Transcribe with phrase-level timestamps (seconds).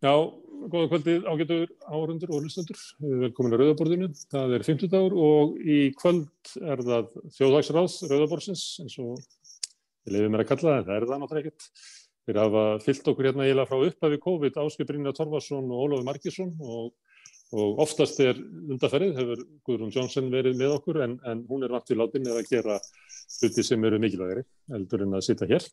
[0.00, 0.14] Já,
[0.72, 2.78] góða kvöldið ágættur árundur og hlustundur.
[3.20, 4.06] Velkomin að Rauðaborðinu.
[4.32, 10.30] Það er 50 dagur og í kvöld er það þjóðhagsráðs Rauðaborðsins eins og ég leiði
[10.32, 11.84] mér að kalla það, en það er það náttúrulega ekkert.
[12.30, 16.54] Við hafa fyllt okkur hérna eiginlega frá upphafi COVID, Áskei Brynja Torfarsson og Ólafur Markísson
[16.64, 16.88] og,
[17.60, 21.92] og oftast er undarferðið, hefur Guðrún Jónsson verið með okkur en, en hún er vant
[21.92, 22.78] í látin með að gera
[23.36, 24.48] hluti sem eru mikilvægri,
[24.80, 25.68] eldur en að sitja hér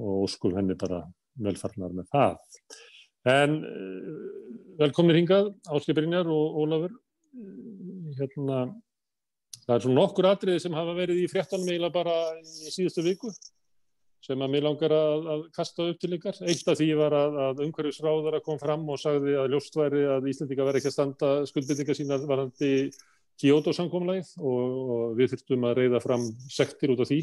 [0.00, 1.04] og skum henni bara
[1.44, 2.40] velfarnar með það.
[3.24, 4.16] En uh,
[4.76, 6.92] velkomnir hingað, Áskei Brynjar og Ólafur.
[7.32, 8.66] Uh, hérna,
[9.64, 13.32] það er svona nokkur atriði sem hafa verið í fréttanum eiginlega bara í síðustu viku
[14.24, 16.36] sem að mér langar að, að kasta upp til ykkar.
[16.48, 20.68] Eitt af því var að, að umhverfisráðara kom fram og sagði að ljóstværi að Íslandika
[20.68, 22.70] verði ekki að standa skuldbyttinga sínar varandi
[23.40, 27.20] Kyoto-samkomlæð og, og við þurftum að reyða fram sektir út af því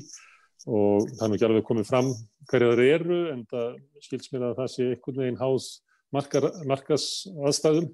[0.69, 2.11] og það er ekki alveg komið fram
[2.51, 5.69] hverja það eru en það skils mér að það sé einhvern veginn háð
[6.11, 7.89] markas aðstæðum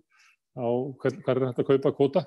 [0.58, 0.68] á
[1.02, 2.24] hver er hægt að kaupa kvota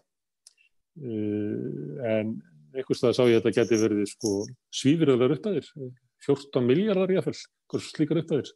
[1.03, 2.37] uh, en
[2.71, 4.34] einhvers stað sá ég að þetta geti verið sko,
[4.81, 5.71] svífiröðlar uppæðir
[6.27, 7.41] 14 miljardar í aðfell
[7.73, 8.53] hvers slíkar uppæðir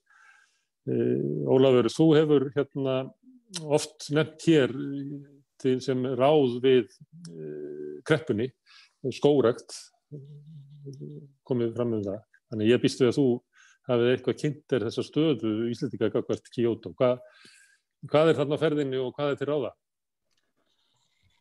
[0.91, 3.00] uh, Ólafur, þú hefur hérna
[3.65, 4.72] oft nefnt hér
[5.62, 6.89] til sem ráð við
[8.05, 8.49] kreppunni
[9.15, 9.77] skórekt
[11.49, 12.22] komið fram um það.
[12.53, 13.27] Þannig ég býst við að þú
[13.89, 16.93] hafið eitthvað kynnt er þessa stöðu Íslandika gagvart Kyoto.
[16.99, 17.15] Hva,
[18.11, 19.72] hvað er þarna ferðinni og hvað er til ráða?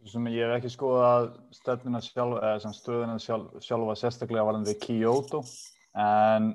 [0.04, 2.42] Ég hef ekki skoðað stöðuna sjálf,
[2.76, 5.46] stöðuna sjálf, sjálfa sérstaklega varðandi Kyoto
[5.96, 6.50] en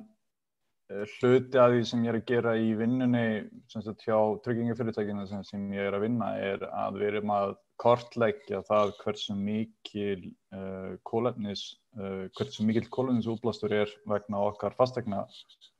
[0.88, 3.24] hluti af því sem ég er að gera í vinnunni
[3.68, 8.62] sagt hjá tryggingafyrirtækina sem, sem ég er að vinna er að við erum að kortleggja
[8.66, 11.66] það hversu mikil uh, kólefnis,
[12.00, 15.26] uh, hversu mikil kólefnisúblastur er vegna okkar fastegna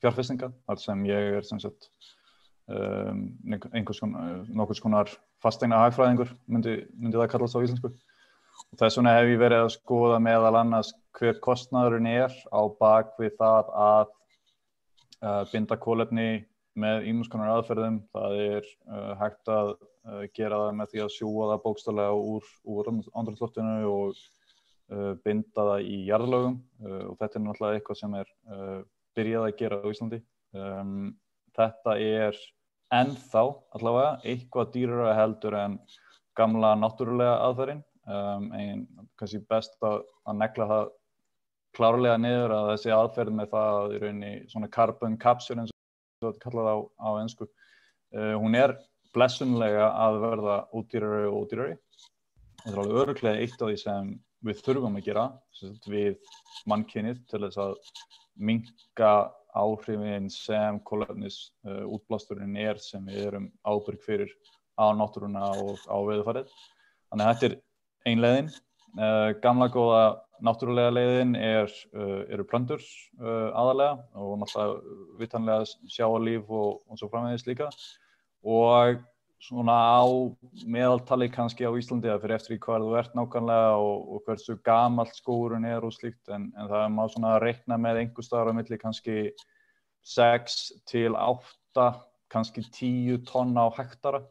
[0.02, 1.88] fjárfestinga, þar sem ég er sem sagt
[2.69, 3.25] um,
[3.72, 7.94] einhvers konar, nokkur skonar fastegna hagfræðingur, myndi, myndi það kallast á íslensku.
[8.69, 13.36] Og þess vegna hef ég verið að skoða meðal annars hver kostnæðurinn er á bakvið
[13.40, 14.14] það að
[15.24, 16.28] uh, binda kólefni
[16.78, 18.00] með ímjömskonar aðferðum.
[18.14, 22.50] Það er uh, hægt að uh, gera það með því að sjúa það bókstallega úr,
[22.75, 24.20] úr andrumsloftinu og
[24.93, 28.31] uh, binda það í jarðlögum og þetta er náttúrulega eitthvað sem er
[29.19, 30.20] byrjað að gera á Íslandi.
[30.56, 31.00] Um,
[31.58, 32.38] þetta er
[32.94, 33.43] ennþá
[33.76, 35.76] allavega eitthvað dýrara heldur en
[36.38, 38.87] gamla náttúrulega aðferðin um, en
[39.19, 40.93] kannski best að, að negla það
[41.78, 46.44] klárlega niður að þessi aðferð með það í rauninni svona carbon capture eins og þetta
[46.44, 48.76] kallaði á, á ennsku uh, hún er
[49.16, 51.76] blessunlega að verða útýrari og útýrari
[52.64, 54.14] þetta er alveg öruglega eitt af því sem
[54.46, 55.26] við þurfum að gera
[55.88, 56.19] við
[56.70, 57.76] mannkynnið til þess að
[58.38, 59.12] minga
[59.58, 64.32] áhrifin sem kólöfnis uh, útblásturinn er sem við erum ábyrg fyrir
[64.78, 66.50] á náttúruna og á veðufarið.
[67.10, 67.56] Þannig að þetta er
[68.10, 68.50] ein leiðin.
[68.98, 70.02] Uh, gamla góða
[70.44, 72.82] náttúrulega leiðin er, uh, eru plöndur
[73.20, 77.70] uh, aðalega og náttúrulega vitanlega sjáalíf og, og svo framvegis líka.
[78.46, 79.00] Og
[79.43, 80.02] svona á
[80.67, 84.56] meðaltali kannski á Íslandi að fyrir eftir í hvað þú ert nákvæmlega og, og hversu
[84.67, 88.26] gamalt skórun er og slíkt en, en það er má svona að rekna með einhver
[88.26, 89.19] staðar á milli kannski
[90.08, 90.58] 6
[90.91, 91.88] til 8
[92.32, 94.25] kannski 10 tonna á hektara.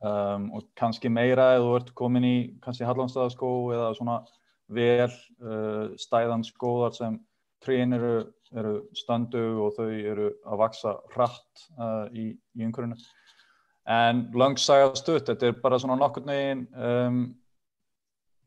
[0.00, 4.14] Um, og kannski meira ef þú ert komin í kannski hallandstæðaskó eða svona
[4.70, 7.18] vel uh, stæðan skóðar sem
[7.64, 8.14] tríin eru,
[8.56, 12.98] eru standu og þau eru að vaksa hratt uh, í, í umhverjunu
[13.90, 17.22] en langsaga stutt, þetta er bara svona nokkur negin um,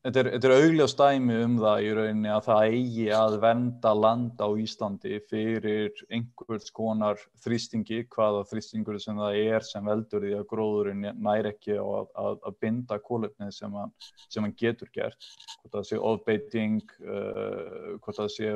[0.03, 4.43] þetta er, er augljóðs dæmi um það í rauninni að það eigi að venda land
[4.43, 10.47] á Íslandi fyrir einhvers konar þrýstingi, hvaða þrýstingur sem það er sem veldur því að
[10.51, 13.81] gróðurinn nær ekki á að, að, að binda kólöfnið sem,
[14.27, 15.29] sem hann getur gert
[15.61, 18.55] hvort það sé ofbeiting uh, hvort það sé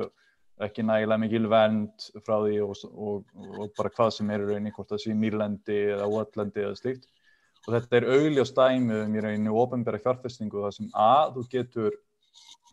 [0.65, 4.73] ekki nægilega mikil vend frá því og, og, og bara hvað sem er í rauninni,
[4.73, 7.05] hvort það sé mýrlendi eða óallendi eða slíkt.
[7.67, 11.97] Og þetta er auðljós dæmið um í rauninni ofinbæra fjárfestingu þar sem að þú getur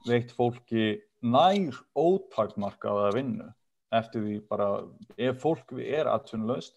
[0.07, 0.87] veikt fólki
[1.25, 3.49] nær ótakmarkaða vinnu
[3.95, 4.69] eftir því bara
[5.19, 6.77] ef fólk er aðtunlaust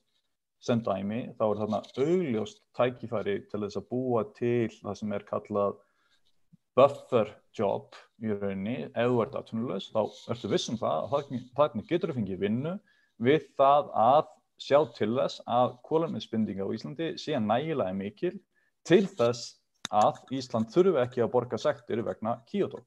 [0.63, 5.25] sem dæmi þá er þarna auðljóst tækifæri til þess að búa til það sem er
[5.27, 5.77] kallað
[6.77, 10.01] buffer job í rauninni, ef þú ert aðtunulegs þá
[10.33, 12.73] ertu vissum það að þannig getur þú fengið vinnu
[13.27, 18.35] við það að sjá til þess að kólumninsbindinga á Íslandi sé nægilega mikil
[18.87, 19.57] til þess
[19.93, 22.83] að Ísland þurfu ekki að borga sektir vegna Kyoto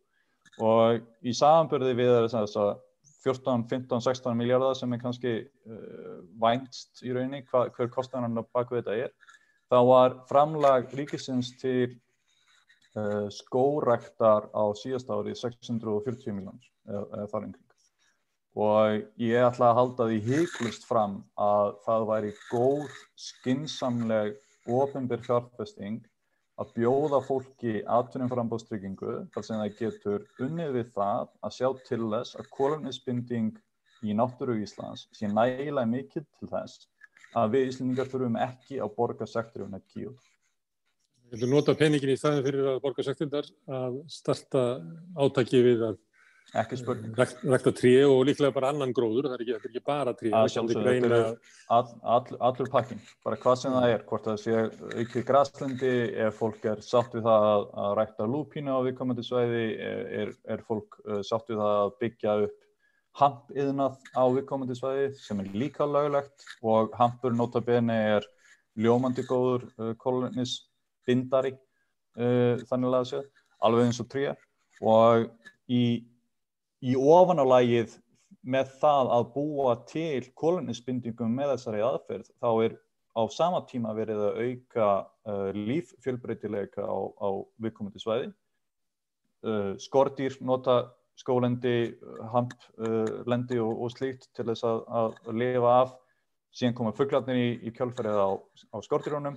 [0.61, 2.73] og í samanbyrði við þess að
[3.21, 8.73] 14, 15, 16 miljardar sem er kannski uh, vænst í rauninni, hva, hver kostnaðan bak
[8.73, 9.35] við þetta er,
[9.71, 11.91] þá var framlag ríkisins til
[12.97, 17.70] uh, skórektar á síðast ári 640 miljónir eða þar yngring.
[18.59, 24.33] Og ég ætla að halda því hygglust fram að það væri góð, skinsamleg,
[24.67, 26.01] ofinbyr fjárfesting
[26.61, 32.03] að bjóða fólki atvinnum frambóðstryggingu þar sem það getur unnið við það að sjá til
[32.11, 33.55] þess að kolonisbinding
[34.05, 36.89] í náttúru Íslands sé nægilega mikill til þess
[37.39, 40.13] að við Íslandingar þurfum ekki að borga sektorum með kíu.
[41.31, 44.65] Þú vilja nota peningin í staðin fyrir að borga sektorindar að starta
[45.15, 46.01] átaki við að
[46.59, 47.13] Ekki spurning.
[47.15, 50.33] Rækta trí og líklega bara annan gróður, það er ekki, ekki bara trí.
[51.71, 54.57] All, all, allur pakkin, bara hvað sem það er, hvort það sé
[55.05, 55.93] ekki græslendi,
[56.27, 59.63] ef fólk er sátt við það að, að rækta lúpínu á viðkomandi sveiði,
[60.25, 62.59] er, er fólk uh, sátt við það að byggja upp
[63.21, 68.27] hampiðnað á viðkomandi sveiði sem er líka löglegt og hampur notabene er
[68.79, 73.25] ljómandi góður uh, kolonisbindari uh, þannig að það sé,
[73.67, 74.31] alveg eins og trí
[74.81, 75.29] og
[75.71, 75.83] í
[76.81, 77.97] í ofanálægið
[78.41, 82.77] með það að búa til kolonisbindingum með þessari aðferð þá er
[83.17, 84.87] á sama tíma verið að auka
[85.29, 87.29] uh, líffjölbreytileika á, á
[87.61, 88.31] viðkomandi svæði.
[89.45, 90.83] Uh, skordýr nota
[91.21, 91.93] skólendi,
[92.33, 95.97] hamplendi uh, og, og slíkt til þess að, að lifa af.
[96.57, 98.31] Síðan koma fugglarnir í, í kjölferðið á,
[98.75, 99.37] á skordýrónum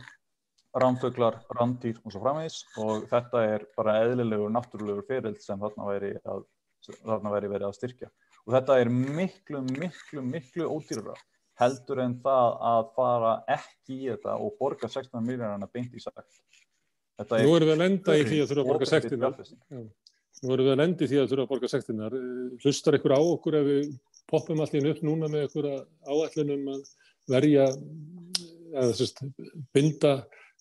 [0.73, 2.63] ránfuglar, rándýr og svo framvegis.
[2.81, 6.45] Og þetta er bara eðlilegur, náttúrulegur fyrild sem þarna væri að
[6.91, 8.09] þarna væri verið að styrkja.
[8.43, 11.15] Og þetta er miklu, miklu, miklu ódýrra
[11.61, 16.25] heldur en það að fara ekki í þetta og borga 16 miljónarna beint í sagt
[17.13, 19.21] Nú erum við að lenda í því að þurfa að borga 16
[20.43, 22.01] Nú erum við að lenda í því að þurfa að borga 16
[22.63, 23.93] hlustar ykkur á okkur ef við
[24.31, 25.69] poppum allir upp núna með ykkur
[26.09, 26.83] áætlunum að
[27.29, 27.67] verja
[28.73, 29.21] eða sérst
[29.75, 30.15] binda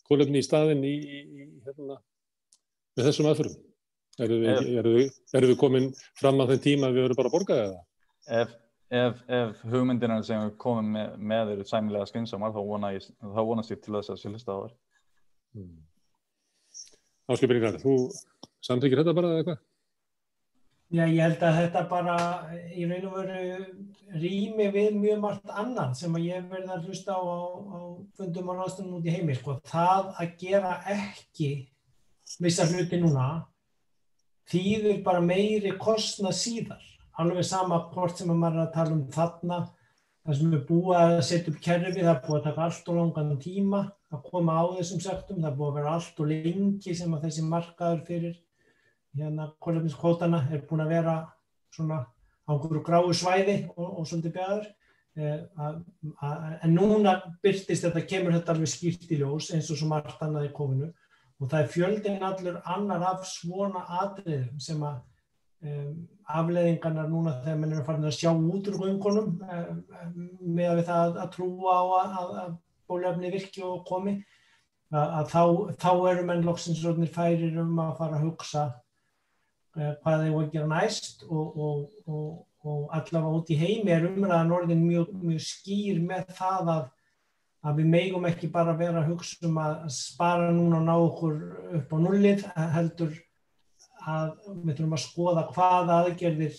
[0.06, 1.96] kólefni í staðin í, í, í hérna,
[2.98, 3.56] með þessum aðförum
[4.20, 5.86] Erum við, er við, er við komin
[6.20, 7.76] fram á þenn tíma að við verðum bara að borga það?
[8.42, 8.50] Ef,
[8.92, 12.60] ef, ef hugmyndina sem við komum með, með eru sæmilega skynnsamar þá
[13.48, 14.74] vonast ég til þess að sé hlusta á þar.
[15.56, 15.78] Hmm.
[17.32, 17.94] Áskipinningar, þú
[18.66, 19.62] samþykir þetta bara eða eitthvað?
[20.92, 22.14] Já, ég held að þetta bara
[22.76, 27.16] í raun og veru rými við mjög margt annan sem að ég verði að hlusta
[27.16, 27.78] á, á, á
[28.18, 29.36] fundum á náttúrulega út í heimi.
[29.38, 29.56] Sko.
[29.70, 31.48] Það að gera ekki
[32.44, 33.24] vissa hluti núna
[34.50, 36.82] þýðir bara meiri kostna síðar.
[37.20, 39.58] Alveg sama hvort sem maður er að tala um þarna
[40.22, 42.98] það sem er búið að setja upp kerfi það er búið að taka allt og
[42.98, 43.80] langan tíma
[44.12, 47.24] að koma á þessum sektum það er búið að vera allt og lengi sem að
[47.26, 48.36] þessi markaður fyrir
[49.18, 51.16] hérna kólefniskvótana er búin að vera
[51.74, 54.68] svona á einhverju gráu svæði og, og svolítið beður
[55.18, 55.42] eh,
[56.62, 60.48] en núna byrtist þetta kemur þetta alveg skýrt í ljós eins og svo margt annað
[60.52, 60.92] í kofinu
[61.40, 65.00] og það er fjöldin allur annar af svona atriðum sem að
[65.66, 65.96] um,
[66.32, 69.80] afleðingarnar núna þegar mann er að fara að sjá út úr göngunum um,
[70.40, 72.54] með að við það að trúa á að, að, að
[72.92, 74.14] bólöfni virki og komi
[74.92, 75.42] að, að þá,
[75.82, 80.56] þá eru menn loksinsróðnir færir um að fara að hugsa uh, hvað þeir voru að
[80.56, 85.46] gera næst og, og, og, og allavega út í heimi er umræðan orðin mjög, mjög
[85.48, 86.90] skýr með það að
[87.62, 91.36] að við megum ekki bara vera að hugsa um að spara núna og ná okkur
[91.78, 93.12] upp á nullið heldur
[94.02, 94.32] að
[94.64, 96.56] við þurfum að skoða hvaða aðgerðir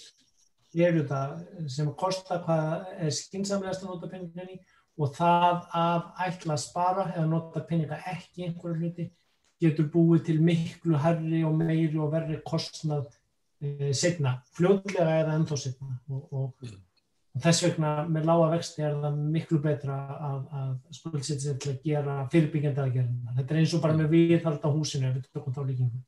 [0.74, 1.33] eru það
[1.69, 4.62] sem kostar, hvað er skinsamlegast að nota peninginni
[4.98, 9.10] og það að ætla að spara eða nota peninga ekki einhverju hluti
[9.63, 13.07] getur búið til miklu herri og meiri og verri kostnað
[13.62, 16.74] e, segna, fljóðlega eða ennþá segna og, og
[17.34, 21.72] og þess vegna með lága vexti er það miklu betra að, að skuldsetja sér til
[21.74, 23.36] að gera fyrirbyggjandi aðgerðina.
[23.40, 26.02] Þetta er eins og bara með viðhald á húsinu ef við tökum þá líkingu.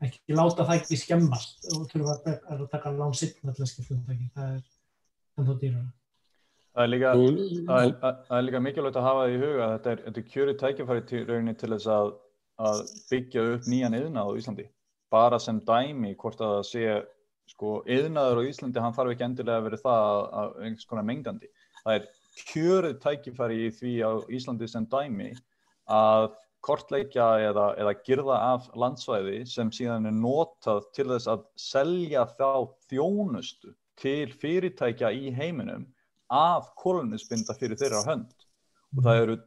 [0.00, 3.98] Ekki láta það ekki skemmast og þurfa að, að taka lán sittna til að skilja
[3.98, 4.30] það ekki.
[4.38, 4.62] Það er
[5.42, 5.90] ennþá dýrara.
[6.70, 7.12] Það er líka,
[7.68, 10.28] það er, það er líka mikilvægt að hafa það í huga að þetta er, er
[10.32, 12.12] kjörið tækifæri til rauninni til þess að,
[12.70, 14.66] að byggja upp nýjan yðnað á Íslandi.
[15.10, 16.84] Bara sem dæmi hvort að það sé
[17.50, 21.50] sko, yðnaður á Íslandi, hann þarf ekki endilega að vera það að einhvers konar mengandi.
[21.80, 22.08] Það er
[22.50, 25.30] kjörið tækifæri í því á Íslandi sem dæmi
[25.90, 26.30] að
[26.64, 32.68] kortleikja eða, eða girða af landsvæði sem síðan er notað til þess að selja þá
[32.90, 35.86] þjónustu til fyrirtækja í heiminum
[36.30, 38.34] af kolonisbynda fyrir þeirra hönd.
[38.96, 39.38] Og það eru,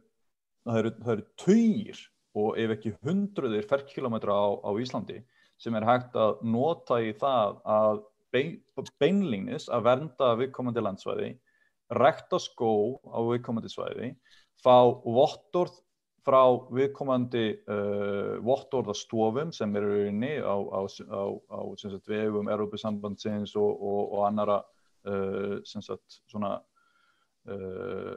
[0.66, 2.02] það eru, það eru töyir
[2.34, 5.20] og ef ekki hundruðir ferrkilometra á, á Íslandi
[5.60, 8.02] sem er hægt að nota í það að
[8.34, 8.58] bein,
[9.00, 11.30] beinlínis að vernda viðkomandi landsvæði,
[11.94, 14.12] rekta skó á viðkomandi svæði,
[14.64, 15.80] fá vottorð
[16.24, 16.40] frá
[16.72, 24.00] viðkomandi uh, vottorðastofum sem eru inni á, á, á, á sagt, vegum Európusambandsins og, og,
[24.16, 24.62] og annara
[25.04, 26.56] uh, sagt, svona
[27.44, 28.16] uh,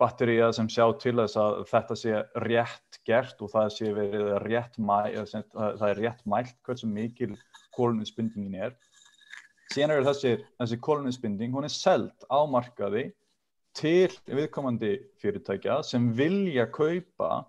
[0.00, 4.78] batteríja sem sjá til þess að þetta sé rétt gert og það sé verið rétt
[4.78, 7.34] mælt, það er rétt mælt hversu mikil
[7.76, 8.74] kóluninsbindingin er.
[9.72, 13.08] Síðan er þessi, þessi kóluninsbinding, hún er seld á markaði
[13.74, 17.44] til viðkomandi fyrirtækja sem vilja kaupa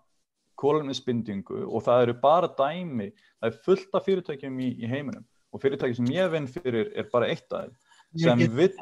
[0.62, 5.62] kóluninsbindingu og það eru bara dæmi, það er fullt af fyrirtækjum í, í heiminum og
[5.64, 7.76] fyrirtæki sem ég vinn fyrir er bara eitt af þeim
[8.22, 8.74] sem vill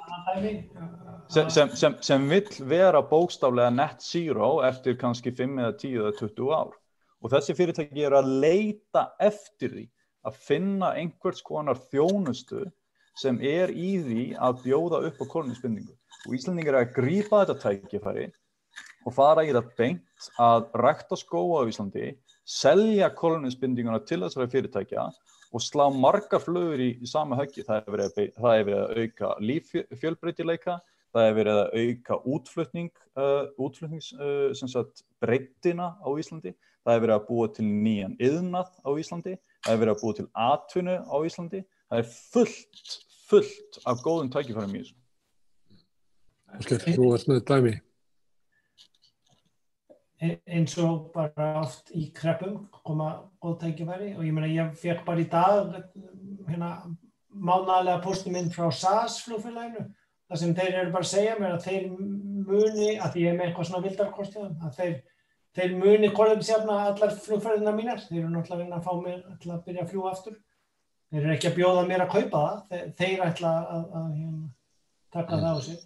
[1.32, 6.54] sem, sem, sem, vill vera bókstaflega net zero eftir kannski 5 eða 10 eða 20
[6.54, 6.78] ár.
[7.24, 9.86] Og þessi fyrirtæki eru að leita eftir því
[10.28, 12.66] að finna einhvers konar þjónustu
[13.20, 17.60] sem er í því að bjóða upp á kolonisbindingu og Íslandingar er að grípa þetta
[17.62, 18.30] tækifæri
[19.04, 22.14] og fara í þetta beint að rækta skóa á Íslandi
[22.48, 25.06] selja kolonisbindinguna til þessari fyrirtækja
[25.54, 27.64] og slá margar flögur í, í sama höggi.
[27.68, 30.74] Það hefur verið, verið að auka líffjölbreytileika,
[31.14, 37.28] það hefur verið að auka útflutning, uh, útflutningsbreytina uh, á Íslandi, það hefur verið að
[37.30, 41.62] búa til nýjan yðnað á Íslandi, það hefur verið að búa til atvinnu á Íslandi.
[41.94, 42.88] Það er fullt,
[43.30, 44.98] fullt af góðum tækifærum í þessu.
[46.94, 47.74] Þú varst með dæmi.
[50.24, 53.10] Eins og bara oft í kreppum koma
[53.44, 54.14] góð tækifæri.
[54.18, 55.74] Og ég meina ég fekk bara í dag
[56.48, 56.72] hérna
[57.34, 59.88] mánalega postum inn frá SAS flugfélaginu
[60.30, 63.50] þar sem þeir eru bara að segja mér að þeir muni, að ég er með
[63.50, 64.96] eitthvað svona vildarkostið að þeir,
[65.58, 68.04] þeir muni kolumsjafna allar flugfæðina mínar.
[68.08, 70.38] Þeir eru náttúrulega að fá mér að byrja að fljúa aftur.
[71.12, 72.62] Þeir eru ekki að bjóða mér að kaupa það.
[72.70, 74.46] Þeir, þeir ætla að, að, að hérna,
[75.14, 75.82] taka það á sig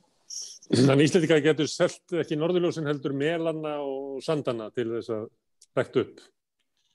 [0.68, 5.30] Þannig Íslandika getur selt ekki norðurljósin heldur melanna og sandana til þess að
[5.78, 6.26] rekta upp.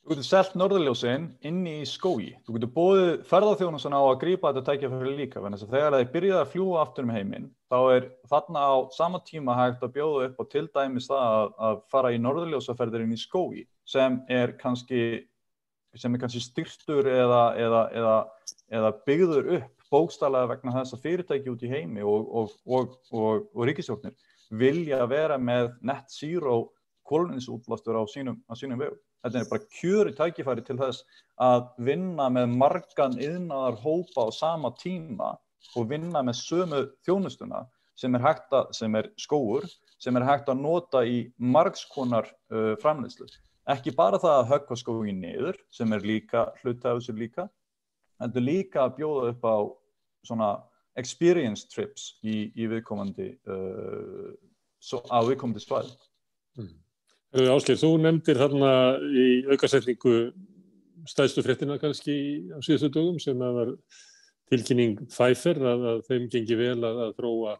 [0.03, 2.33] Þú getur selt norðurljósin inni í skói.
[2.45, 5.41] Þú getur bóðið ferðarþjónusan á að grípa þetta tækjafæri líka.
[5.41, 8.73] Þannig að þegar það er byrjað að fljúa aftur um heiminn, þá er þarna á
[8.99, 13.07] sama tíma hægt að bjóða upp og til dæmis það að, að fara í norðurljósaferðir
[13.07, 15.05] inn í skói sem er kannski,
[15.97, 18.17] kannski styrtur eða, eða, eða,
[18.75, 22.97] eða byggður upp bókstælega vegna þess að fyrirtæki út í heimi og, og, og,
[23.53, 24.17] og ríkisjóknir
[24.59, 26.73] vilja vera með net zero
[27.09, 28.97] kóluninsútblastur á sínum, sínum vegu.
[29.23, 31.05] Þetta er bara kjöri tækifæri til þess
[31.43, 35.37] að vinna með margan yðnaðar hópa á sama tíma
[35.79, 37.63] og vinna með sömu þjónustuna
[37.99, 39.67] sem er, að, sem er skóur,
[40.03, 43.29] sem er hægt að nota í margskonar uh, framleyslu.
[43.71, 47.47] Ekki bara það að höggva skói niður, sem er líka af þessu líka,
[48.19, 49.57] en þetta líka að bjóða upp á
[50.27, 50.55] svona
[50.99, 54.33] experience trips í, í viðkomandi uh,
[54.83, 55.93] so, á viðkomandi svæð
[56.61, 56.73] mm.
[57.33, 58.73] Ásker, þú nefndir þarna
[59.09, 60.17] í aukasetningu
[61.09, 62.15] stæðstu fréttina kannski
[62.53, 63.71] á síðastu dögum sem að var
[64.53, 67.55] tilkynning Pfeiffer að, að þeim gengi vel að, að þróa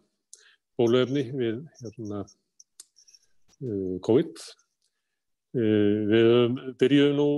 [0.77, 2.21] bólöfni við hérna,
[3.65, 4.45] uh, COVID
[5.57, 7.31] uh, Við byrjuðum nú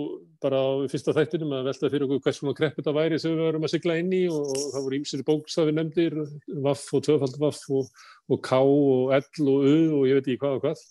[0.45, 3.47] bara á fyrsta þættinum að velta fyrir okkur hvers svona krepp þetta væri sem við
[3.49, 6.19] varum að sigla inn í og, og það voru ímsir bókstafi nefndir,
[6.67, 7.93] vaff og tvöfald vaff og,
[8.29, 10.85] og ká og ell og u og ég veit ekki hvað og hvað.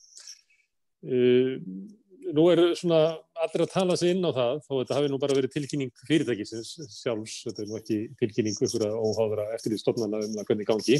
[1.03, 1.53] Uh,
[2.33, 3.01] nú er svona
[3.43, 6.73] allir að tala sig inn á það þó þetta hafi nú bara verið tilkynning fyrirtækisins
[6.95, 10.69] sjálfs, þetta er nú ekki tilkynning ykkur að óháðra eftir því stofnana um að hvernig
[10.69, 10.99] gangi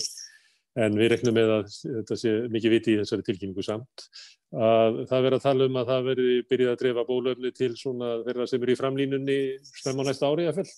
[0.73, 4.07] en við reknum með að þetta sé mikið viti í þessari tilkynningu samt
[4.53, 8.09] að það verður að tala um að það verður byrjið að drefa bólöfni til svona
[8.25, 9.37] þeirra sem eru í framlínunni
[9.81, 10.71] snemma næsta ári eða fell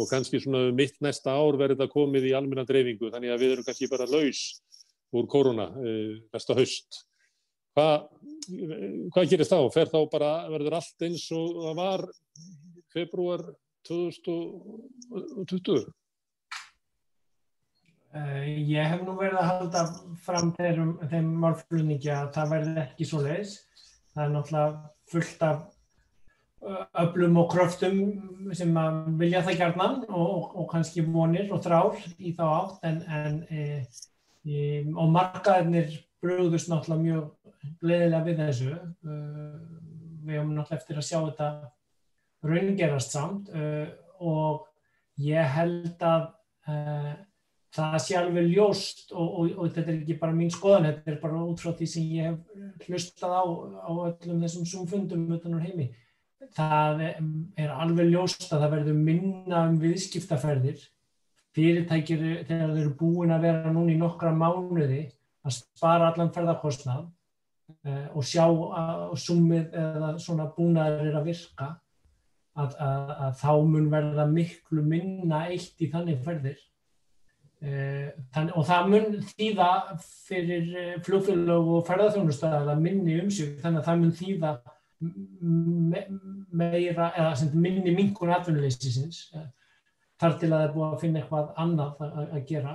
[0.00, 3.54] og kannski svona mitt næsta ár verður það komið í almenna dreifingu þannig að við
[3.56, 4.42] erum kannski bara laus
[5.12, 5.94] úr korona e,
[6.32, 7.02] næsta haust.
[7.76, 7.86] Hva,
[9.12, 9.60] hvað gerist þá?
[9.72, 12.00] Fer þá bara, verður allt eins og það var
[12.92, 13.42] februar
[13.88, 15.86] 2020?
[18.12, 19.82] Uh, ég hef nú verið að halda
[20.20, 23.54] fram þeim, þeim málflutningi að það verði ekki svo leiðis.
[24.12, 25.62] Það er náttúrulega fullt af
[27.02, 27.96] öflum og kröftum
[28.54, 28.76] sem
[29.18, 33.40] vilja það gerðnan og, og, og kannski vonir og þrár í þá átt en, en
[33.48, 33.64] e,
[34.44, 34.60] e,
[34.92, 38.76] og markaðinir brúðust náttúrulega mjög gleðilega við þessu.
[39.08, 39.58] Uh,
[40.22, 41.50] við höfum náttúrulega eftir að sjá þetta
[42.44, 43.50] raungerast samt
[44.20, 44.66] og
[45.22, 46.32] ég held að
[47.72, 51.20] það sé alveg ljóst og, og, og þetta er ekki bara mín skoðan, þetta er
[51.22, 53.44] bara út frá því sem ég hef hlustað á,
[53.88, 55.90] á öllum þessum sumfundum utan á heimi.
[56.52, 60.82] Það er alveg ljóst að það verður minna um viðskiptaferðir
[61.56, 65.04] fyrirtækir þegar þeir eru búin að vera núna í nokkra mánuði
[65.44, 71.68] að spara allan ferðarkostnað uh, og sjá að summið eða svona búnaður er að virka
[72.56, 76.60] að, að, að þá mun verða miklu minna eitt í þannig ferðir
[77.62, 79.70] þann, og það mun þýða
[80.26, 84.52] fyrir eh, flugfélög og ferðarþjónustæða minni umsug þannig að það mun þýða
[85.92, 86.02] me,
[86.50, 89.28] meira eða minni minkun atvinnuleysisins
[90.22, 92.74] þar til að það er búið að finna eitthvað annað að, að gera.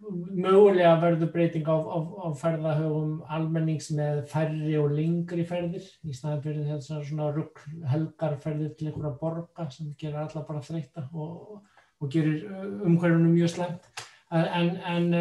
[0.00, 6.44] Mögulega verður breyting á, á, á ferðahöfum almennings með færri og lengri ferðir í staðan
[6.46, 7.60] fyrir þessar svona rugg
[7.92, 11.60] helgarferðir til einhverja borga sem gerir alla bara þreita og,
[12.00, 12.44] og gerir
[12.86, 15.14] umhverjunum mjög slemt en, en,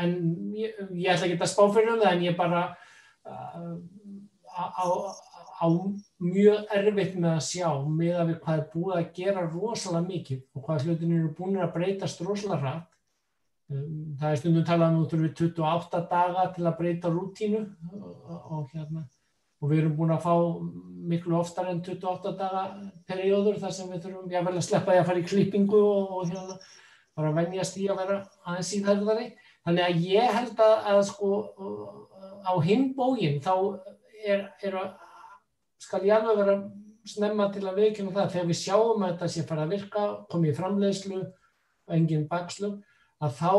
[0.00, 0.14] en
[0.56, 2.62] ég, ég ætla ekki að spá fyrir um það en ég bara
[3.28, 3.74] uh,
[4.50, 4.86] á,
[5.62, 5.66] á
[6.20, 10.42] mjög erfitt með að sjá með að við hvað er búið að gera rosalega mikið
[10.56, 12.90] og hvað hlutin eru búin að breytast rosalega rætt
[13.70, 17.60] Um, það er stundum talað um út við 28 daga til að breyta rútínu
[18.00, 19.04] og, og, hérna,
[19.60, 20.34] og við erum búin að fá
[21.10, 22.64] miklu oftar en 28 daga
[23.08, 26.30] perióður þar sem við þurfum jáfnvel að sleppa því að fara í klippingu og, og
[26.30, 26.58] hérna,
[27.18, 29.26] bara venjast í að vera aðeins síðhærðari.
[29.66, 31.30] Þannig að ég held að, að sko
[32.46, 33.54] á hinn bógin þá
[34.24, 34.94] er, er að,
[35.80, 36.56] skal ég alveg vera
[37.10, 40.52] snemma til að viðkjöna það þegar við sjáum að þetta sé fara að virka, komið
[40.52, 42.80] í framleiðslu og enginn bakslug
[43.20, 43.54] að þá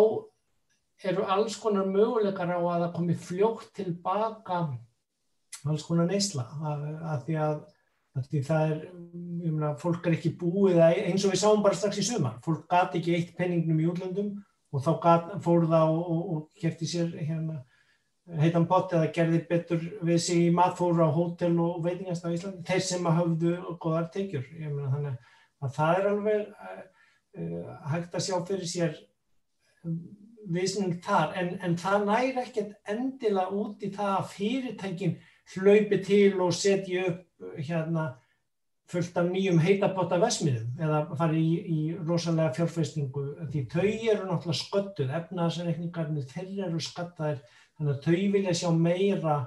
[1.12, 4.62] eru alls konar möguleikar á að það komi fljótt tilbaka
[5.70, 6.46] alls konar neysla.
[6.62, 7.58] Að því að,
[8.18, 8.86] að því það er,
[9.46, 12.40] ég meina, fólk er ekki búið að, eins og við sáum bara strax í sumar,
[12.46, 14.32] fólk gati ekki eitt penningnum í útlöndum
[14.72, 17.62] og þá gat, fór það og, og, og kæfti sér hérna
[18.40, 22.64] heitan pott eða gerði betur við sig í matfóru á hótel og veitingast á Íslandi,
[22.68, 28.16] þeir sem að hafðu goðar teikjur, ég meina þannig að það er alveg uh, hægt
[28.16, 29.00] að sjá fyrir sér
[30.52, 31.36] viðsynning þar.
[31.40, 35.18] En, en það næri ekkert endilega út í það að fyrirtækin
[35.56, 38.12] hlaupi til og setja upp hérna
[38.92, 44.60] fullt af nýjum heitabotta vesmiðum eða fari í, í rosalega fjárfæstingu því þau eru náttúrulega
[44.60, 47.42] sköttuð efnaðsreikningarnir þeir eru skattaðir
[47.78, 49.38] þannig að þau vilja sjá meira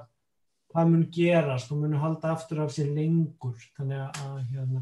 [0.74, 3.54] hvað mun gerast og mun halda aftur af sér lengur.
[3.76, 4.80] Þannig að hérna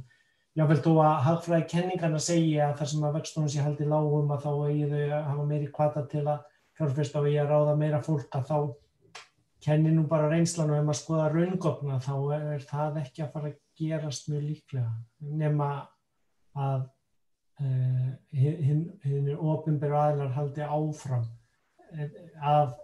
[0.57, 4.47] jáfnveil þó að hagfræði kenningarna segja að þar sem að vextunum sé haldið lágum að
[4.47, 6.49] þá eigi þau að hafa meiri kvata til að
[6.81, 8.57] á að ég að ráða meira fólk að þá
[9.63, 13.53] kenni nú bara reynslan og ef maður skoða raungöfna þá er það ekki að fara
[13.53, 14.93] að gerast mjög líklega
[15.43, 15.69] nema
[16.59, 16.83] að
[17.63, 21.29] uh, hinn er ofinbæru aðlar haldi áfram
[21.95, 22.11] eh,
[22.43, 22.75] að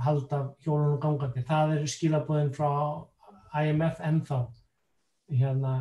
[0.00, 1.44] halda hjólunum gangandi.
[1.44, 2.70] Það eru skilabóðin frá
[3.60, 4.38] IMF ennþá.
[5.30, 5.74] Hérna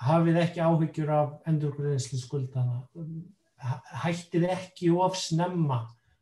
[0.00, 2.82] hafið ekki áhyggjur af endurgruðinslu skuldana
[4.04, 5.80] hættið ekki of snemma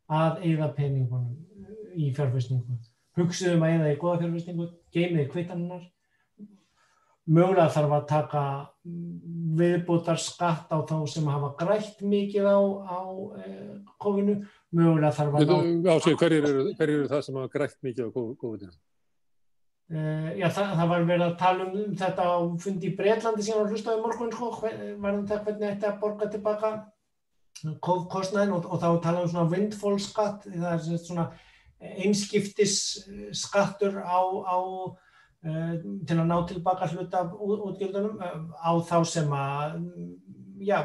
[0.09, 2.79] að eigða peningunum í fjárfæsningu
[3.17, 5.85] hugsiðum að eigða í goða fjárfæsningu geimiði kvittanunnar
[7.27, 8.43] mögulega þarf að taka
[9.59, 13.01] viðbútar skatt á þá sem hafa grætt mikið á, á
[13.43, 14.37] eh, kofinu
[14.71, 15.55] mögulega þarf að
[16.07, 18.77] Hverjir eru, hver eru það sem hafa grætt mikið á kofinu?
[19.87, 23.59] Uh, já, það, það var verið að tala um þetta á fundi í Breitlandi sem
[23.59, 26.71] var hlustaði morgun sko, varðan það hvernig þetta að borga tilbaka
[28.11, 31.29] kostnæðin og, og þá tala um svona windfall skatt, það er svona
[31.81, 32.77] einskiptis
[33.37, 35.73] skattur á, á uh,
[36.09, 39.81] til að ná tilbaka hluta útgjöldunum uh, á þá sem að
[40.65, 40.79] já,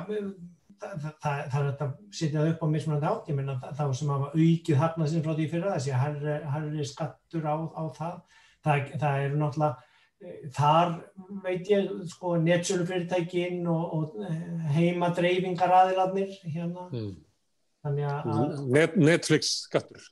[0.82, 4.12] það, það, það er að setja það upp á mismunandi átt, ég menna þá sem
[4.14, 5.94] að aukið hafna sem frá því fyrir þessi,
[6.56, 8.20] herri skattur á, á það.
[8.62, 9.76] Það, það eru náttúrulega
[10.22, 10.92] eh, þar
[11.42, 14.42] veit ég sko netsölufyrirtækin og, og eh,
[14.76, 16.88] heimadreyfingar aðiladnir hérna.
[16.94, 17.14] Mm.
[18.70, 20.04] Net, Netflix skattur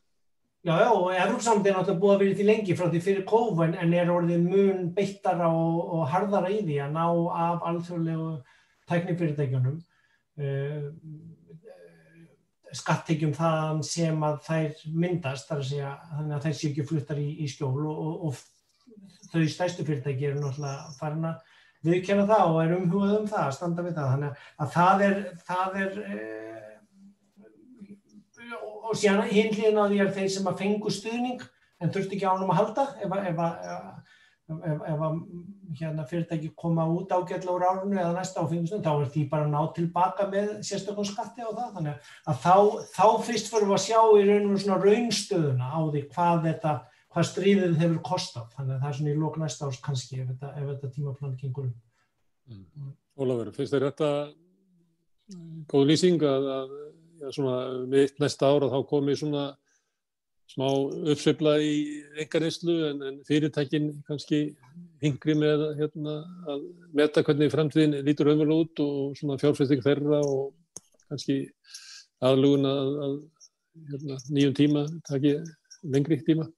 [0.68, 3.78] Já, já, og Európsamt er náttúrulega búið að vera til lengi frá því fyrir kófun
[3.80, 7.06] en er orðið mun beittara og, og harðara í því að ná
[7.46, 8.32] af alþjóðlegu
[8.92, 9.78] tæknifyrirtækjunum.
[10.40, 10.90] Uh,
[12.76, 17.30] skattekjum það sem að þær myndast að segja þannig að þær séu ekki fluttar í,
[17.40, 21.56] í skjól og, og, og þau stæstu fyrirtæki eru náttúrulega farin að
[21.88, 24.14] viðkjöna það og er umhugað um það að standa við það.
[24.14, 26.69] Þannig að það er, það er eh,
[28.90, 31.44] og síðan hinliðin á því er þeir sem að fengu stuðning
[31.80, 33.62] en þurfti ekki ánum að halda ef að, ef að
[34.50, 35.18] ef, ef að
[35.80, 39.54] hérna, fyrirtæki koma út ágætla úr árunni eða næsta áfengustunum þá er því bara að
[39.54, 41.74] ná tilbaka með sérstökum skatti á það.
[41.78, 42.56] Þannig að þá,
[42.96, 46.76] þá fyrst fyrir að sjá í raun og svona raunstöðuna á því hvað þetta
[47.10, 48.50] hvað stríðið hefur kostað.
[48.58, 51.70] Þannig að það er svona í lók næsta árs kannski ef þetta, þetta tímaplan gengur
[51.70, 51.74] um
[52.58, 52.94] mm.
[53.20, 54.12] Ólafur, finnst þér þetta
[55.70, 56.78] góð lýsing að, að
[57.36, 59.50] svona mitt næsta ára þá komi svona
[60.50, 60.66] smá
[61.14, 61.74] uppsveifla í
[62.24, 64.40] engarnislu en, en fyrirtækin kannski
[65.04, 66.16] hingri með hérna,
[66.50, 66.64] að
[66.98, 70.56] meta hvernig framtíðin lítur ömul út og svona fjárfæsting þeirra og
[71.10, 71.44] kannski
[72.26, 73.14] aðlugun að, að
[73.92, 75.36] hérna, nýjum tíma taki
[75.84, 76.50] lengri tíma.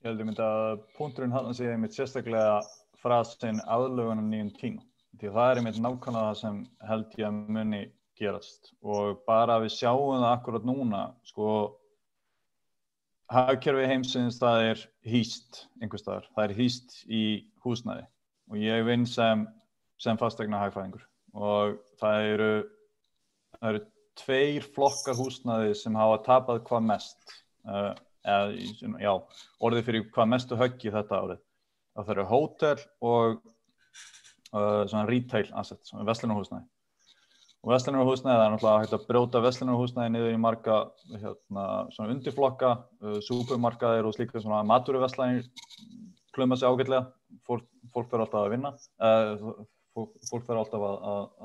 [0.00, 2.60] Ég held að mynda að punkturinn hann sé einmitt sérstaklega
[3.00, 4.84] frasin aðlugun að nýjum tíma.
[5.20, 7.80] Því það er einmitt nákvæmlega það sem held ég að muni
[8.20, 8.72] gerast.
[8.84, 11.50] Og bara við sjáum það akkurat núna sko
[13.30, 17.22] hagkerfi heimsins það er hýst einhver staðar, það er hýst í
[17.64, 18.04] húsnæði.
[18.50, 19.46] Og ég vinn sem,
[20.02, 21.06] sem fastegna hagfæðingur
[21.38, 22.54] og það eru,
[23.60, 23.82] það eru
[24.18, 27.36] tveir flokkar húsnæði sem hafa tapað hvað mest
[27.70, 27.92] uh,
[28.26, 29.12] eða, já,
[29.62, 31.46] orðið fyrir hvað mestu höggi þetta árið.
[32.00, 33.38] Það eru hótel og
[34.56, 36.66] uh, retail asset, vestlunarhúsnæði
[37.60, 40.76] og vestlunarhúsnæði, það er náttúrulega hægt að brjóta vestlunarhúsnæði niður í marga
[41.10, 42.70] hérna, svona undirflokka,
[43.04, 45.50] uh, supermarkaðir og slíka svona maturuveslæðir
[46.36, 47.10] klöma sig ágætlega,
[47.44, 48.72] fólk, fólk þarf alltaf að vinna,
[49.04, 49.44] uh,
[49.92, 50.96] fólk, fólk þarf alltaf að,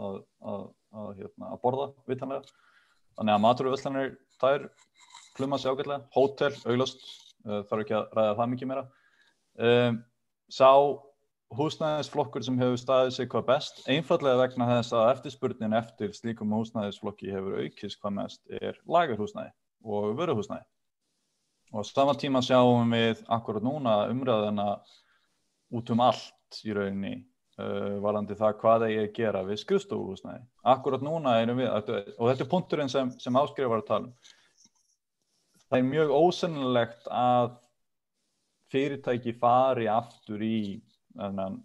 [0.06, 0.18] að,
[0.54, 0.64] að,
[1.02, 2.56] að hérna, borða vitanlega,
[3.20, 4.68] þannig að maturuveslæðir þær
[5.36, 7.04] klöma sig ágætlega, hótel, auglast,
[7.44, 8.86] uh, þarf ekki að ræða það mikið meira.
[9.56, 10.00] Um,
[10.52, 10.72] sá
[11.54, 17.30] húsnæðisflokkur sem hefur staðið sig hvað best, einfallega vegna þess að eftirspurnin eftir slíkum húsnæðisflokki
[17.34, 19.54] hefur aukist hvað mest er lagarhúsnæði
[19.86, 20.66] og vöruhúsnæði.
[21.74, 24.68] Og á sama tíma sjáum við akkurat núna umræðina
[25.76, 27.16] út um allt í rauninni
[27.60, 30.42] uh, varandi það hvað það að gera við skrifstofuhúsnæði.
[30.76, 34.34] Akkurat núna erum við, og þetta er punkturinn sem, sem áskrifar var að tala um,
[35.70, 37.56] það er mjög ósennilegt að
[38.74, 40.58] fyrirtæki fari aftur í
[41.16, 41.58] þennan,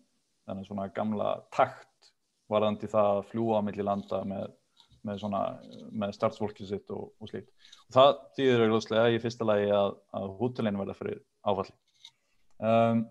[0.48, 2.10] þennan svona gamla takt
[2.50, 4.48] varðandi það að fljúa á milli landa með,
[5.06, 5.26] með,
[6.02, 7.50] með startsfólkið sitt og, og slíkt.
[7.88, 11.76] Og það þýðir auðvitað í fyrsta lagi að, að húteleinu verða fyrir áfalli.
[12.60, 13.04] Um,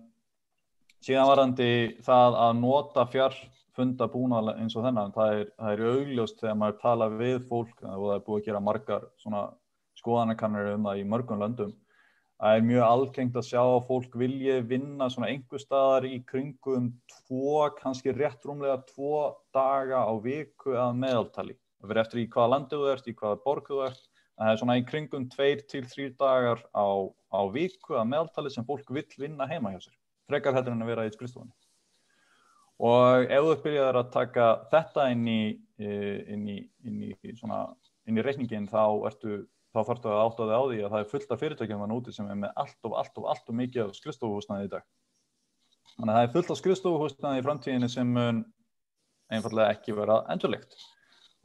[1.06, 1.72] síðan varðandi
[2.06, 6.82] það að nota fjarfunda búna eins og þennan, það er, það er augljóst þegar maður
[6.84, 9.08] tala við fólk og það er búið að gera margar
[10.00, 11.74] skoðanakannir um það í mörgum löndum
[12.40, 16.86] Það er mjög algengt að sjá að fólk vilji vinna svona einhver staðar í kringum
[17.12, 19.26] tvo, kannski rétt rúmlega tvo
[19.56, 21.58] daga á viku að meðaltali.
[21.80, 24.08] Það verður eftir í hvaða landu þú ert, í hvaða borgu þú ert.
[24.40, 28.68] Það er svona í kringum tveir til þrjú dagar á, á viku að meðaltali sem
[28.72, 30.00] fólk vill vinna heima hjá sér.
[30.32, 31.52] Frekar heldur en að vera í skristofunni.
[32.80, 35.42] Og ef þú byrjaður að taka þetta inn í,
[35.84, 39.42] eh, inn í, inn í, inn í reikningin þá ertu
[39.74, 42.14] þá þarfstu að átta þig á því að það er fullt af fyrirtækjum þannig úti
[42.16, 44.88] sem er með allt og allt og allt og mikið skrifstofuhúsnaði í dag.
[45.96, 48.42] Þannig að það er fullt af skrifstofuhúsnaði í framtíðinu sem mun
[49.30, 50.74] einfallega ekki vera endurlegt.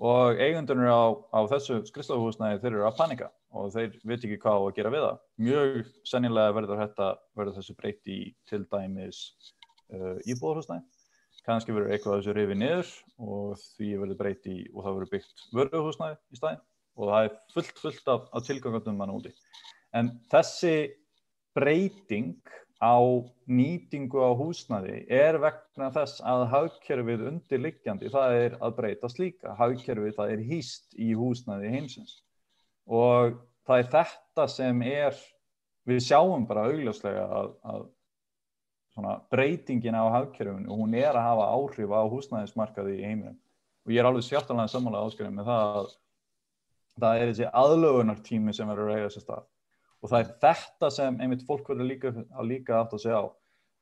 [0.04, 1.04] Og eigundunir á,
[1.37, 4.94] á þessu skrifstofuhúsnaði þeir eru að panika og þeir veit ekki hvað á að gera
[4.94, 5.20] við það.
[5.46, 5.76] Mjög
[6.08, 8.18] sennilega verður, þetta, verður þessu breyti
[8.50, 9.20] til dæmis
[9.92, 10.82] uh, íbúðarhúsnaði.
[11.44, 16.16] Kannski verður eitthvað þessu rifið niður og því verður breyti og það verður byggt vörðuhúsnaði
[16.32, 16.62] í staðin
[16.94, 19.33] og það er fullt, fullt af, af tilgangandum mann úti.
[19.94, 20.74] En þessi
[21.54, 22.37] breyting
[22.83, 22.98] á
[23.48, 29.54] nýtingu á húsnaði er vegna þess að hagkerfið undirliggjandi, það er að breytast líka.
[29.59, 32.20] Hagkerfið það er hýst í húsnaði heimsins
[32.85, 35.20] og það er þetta sem er,
[35.88, 37.87] við sjáum bara augljóslega að, að
[39.33, 43.38] breytingin á hagkerfinu og hún er að hafa áhrif á húsnaðismarkaði í heiminum
[43.85, 45.88] og ég er alveg sjartalega samanlega áskrifin með það að
[47.00, 49.46] það er þessi aðlögunartími sem verður að eiga sér stað.
[50.04, 52.12] Og það er þetta sem einmitt fólk verður líka
[52.44, 53.26] líka aftur að segja á.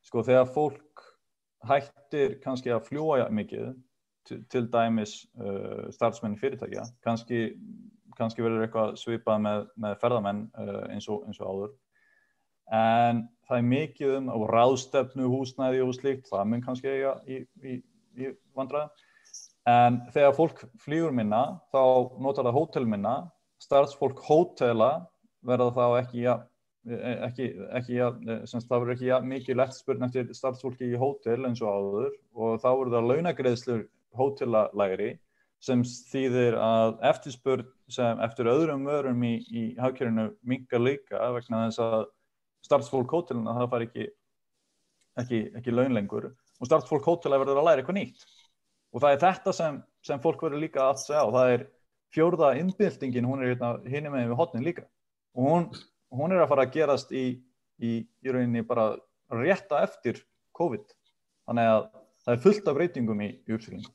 [0.07, 1.07] Sko þegar fólk
[1.69, 3.73] hættir kannski að fljúa mikið
[4.27, 7.53] til, til dæmis uh, starfsmenn fyrirtækja kannski,
[8.19, 11.73] kannski verður eitthvað svipað með, með ferðamenn uh, eins, og, eins og áður.
[12.73, 17.79] En það er mikið um ráðstefnu húsnæði og slíkt það mun kannski eiga í, í,
[18.19, 18.95] í vandræðum
[19.71, 21.83] En þegar fólk flýgur minna, þá
[22.23, 23.15] notar það hótel minna,
[23.63, 24.93] starfsfólk hótela
[25.47, 26.37] verða þá ekki, ja,
[27.29, 27.47] ekki,
[27.79, 28.09] ekki ja,
[28.51, 32.17] semst, það verður ekki ja, mikið lett spurn eftir starfsfólki í hótel eins og áður.
[32.35, 33.85] Og þá verður það launagreðslur
[34.19, 35.13] hótelalægri
[35.63, 41.83] sem þýðir að eftirspurn sem eftir öðrum vörum í, í hafkjörinu mingar líka vegna þess
[41.85, 42.01] að
[42.67, 44.07] starfsfólk hótelina það far ekki,
[45.23, 48.27] ekki, ekki launlengur og starfsfólk hótela verður að læra eitthvað nýtt
[48.93, 51.65] og það er þetta sem, sem fólk verður líka að segja og það er
[52.13, 54.85] fjórða innbyltingin, hún er hérna hinni með við hotnin líka.
[55.33, 55.71] Og hún,
[56.13, 57.25] hún er að fara að gerast í,
[57.81, 58.91] í, í rauninni bara
[59.33, 60.21] rétta eftir
[60.59, 60.85] COVID.
[61.49, 61.89] Þannig að
[62.27, 63.95] það er fullt af breytingum í, uppsýlingum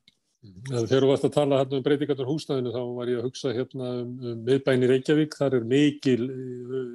[0.68, 3.88] Þegar þú varst að tala hérna um breytingarnar húsnæðinu þá var ég að hugsa hérna
[4.04, 6.92] um, um miðbæni Reykjavík, þar er mikil uh,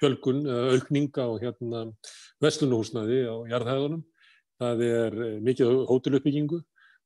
[0.00, 1.84] fjölgun, uh, aukninga og hérna
[2.44, 4.02] veslunuhúsnæði á jarðhæðunum.
[4.62, 6.60] Það er uh, mikið hóteluppbyggingu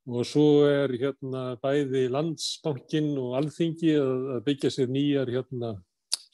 [0.09, 5.75] og svo er hérna bæði landsbankin og alþingi að, að byggja sér nýjar hérna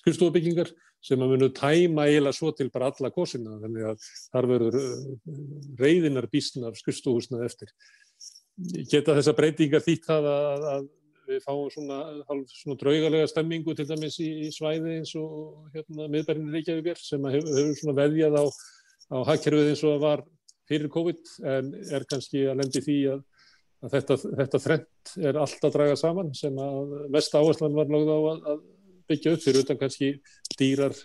[0.05, 0.71] skrifstofabyggingar
[1.05, 4.77] sem að munu tæma eiginlega svo til bara alla kosina þannig að þar verður
[5.81, 7.73] reyðinar bísnar skrifstofhúsnað eftir.
[8.89, 10.87] Geta þessa breytingar þýtt það að, að
[11.29, 11.99] við fáum svona,
[12.53, 17.53] svona draugalega stemmingu til dæmis í, í svæði eins og hérna miðbærinni Reykjavík sem hefur,
[17.59, 18.45] hefur svona veðjað á,
[19.13, 20.25] á hakkerfið eins og það var
[20.71, 23.25] fyrir COVID en er kannski að lendi því að,
[23.85, 28.15] að þetta, þetta þrent er allt að draga saman sem að mest áherslan var lagð
[28.15, 28.63] á að, að
[29.11, 30.15] byggja upp fyrir utan kannski
[30.59, 30.97] dýrar,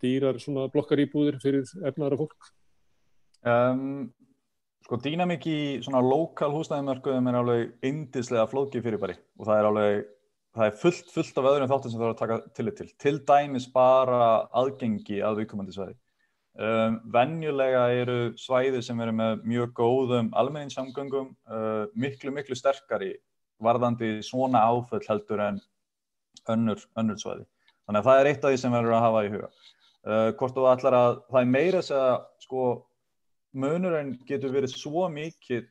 [0.00, 0.40] dýrar
[0.72, 2.50] blokkarýbúðir fyrir efnaðara fólk.
[3.40, 4.10] Um,
[4.90, 9.98] Sko dýnamík í svona lokal húsnæðumörkuðum er alveg indislega flókið fyrirbæri og það er alveg,
[10.58, 12.86] það er fullt, fullt af öðrum þáttum sem það er að taka tillit til.
[13.04, 14.22] Til dæmis bara
[14.58, 15.94] aðgengi að viðkomandi svæði.
[16.60, 23.14] Um, venjulega eru svæði sem eru með mjög góðum almenningssamgöngum uh, miklu, miklu sterkari
[23.64, 25.62] varðandi svona áföll heldur en
[26.52, 27.46] önnur, önnur svæði.
[27.88, 29.48] Þannig að það er eitt af því sem verður að hafa í huga.
[30.04, 32.12] Uh, hvort þú ætlar að, það er meira að segja,
[32.44, 32.68] sko,
[33.64, 35.64] munurinn getur verið svo mikill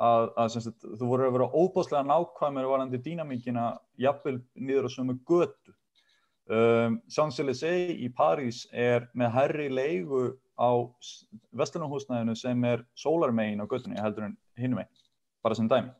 [0.00, 3.68] að, að sagt, þú voru að vera óbáslega nákvæmur varandi dýnamíkina
[4.00, 5.75] jafnvel niður á sömu götu.
[6.46, 10.70] Um, Champs-Élysées í París er með herri leigu á
[11.58, 14.92] vestlunarhúsnæðinu sem er sólarmegin á götunni heldur en hinum einn,
[15.42, 15.90] bara sem dæmi.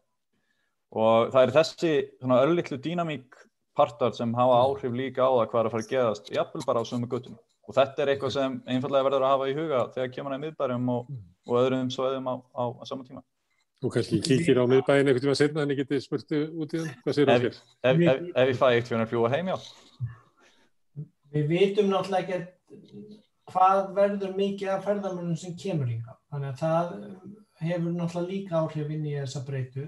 [0.94, 3.42] Og það er þessi örlittlu dýnamík
[3.76, 6.80] partar sem hafa áhrif líka á það hvað er að fara að geðast, jafnvel bara
[6.80, 10.12] á sömu götunni og þetta er eitthvað sem einfallega verður að hafa í huga þegar
[10.14, 11.08] kemur það í miðbærum og,
[11.48, 13.22] og öðrum svoðum á, á, á saman tíma.
[13.84, 16.92] Og kannski kíkir á miðbærin eitthvað tíma setna en ég geti spurtu út í það,
[17.02, 17.58] hvað sér það þér?
[17.90, 18.04] Ef,
[18.52, 19.58] ég fæ eitt að fljúa heim, já.
[21.34, 23.16] Við vitum náttúrulega ekki
[23.50, 26.94] hvað verður mikið af ferðarmennum sem kemur yngar, þannig að það
[27.62, 29.86] hefur náttúrulega líka áhrif inn í þessa breytu.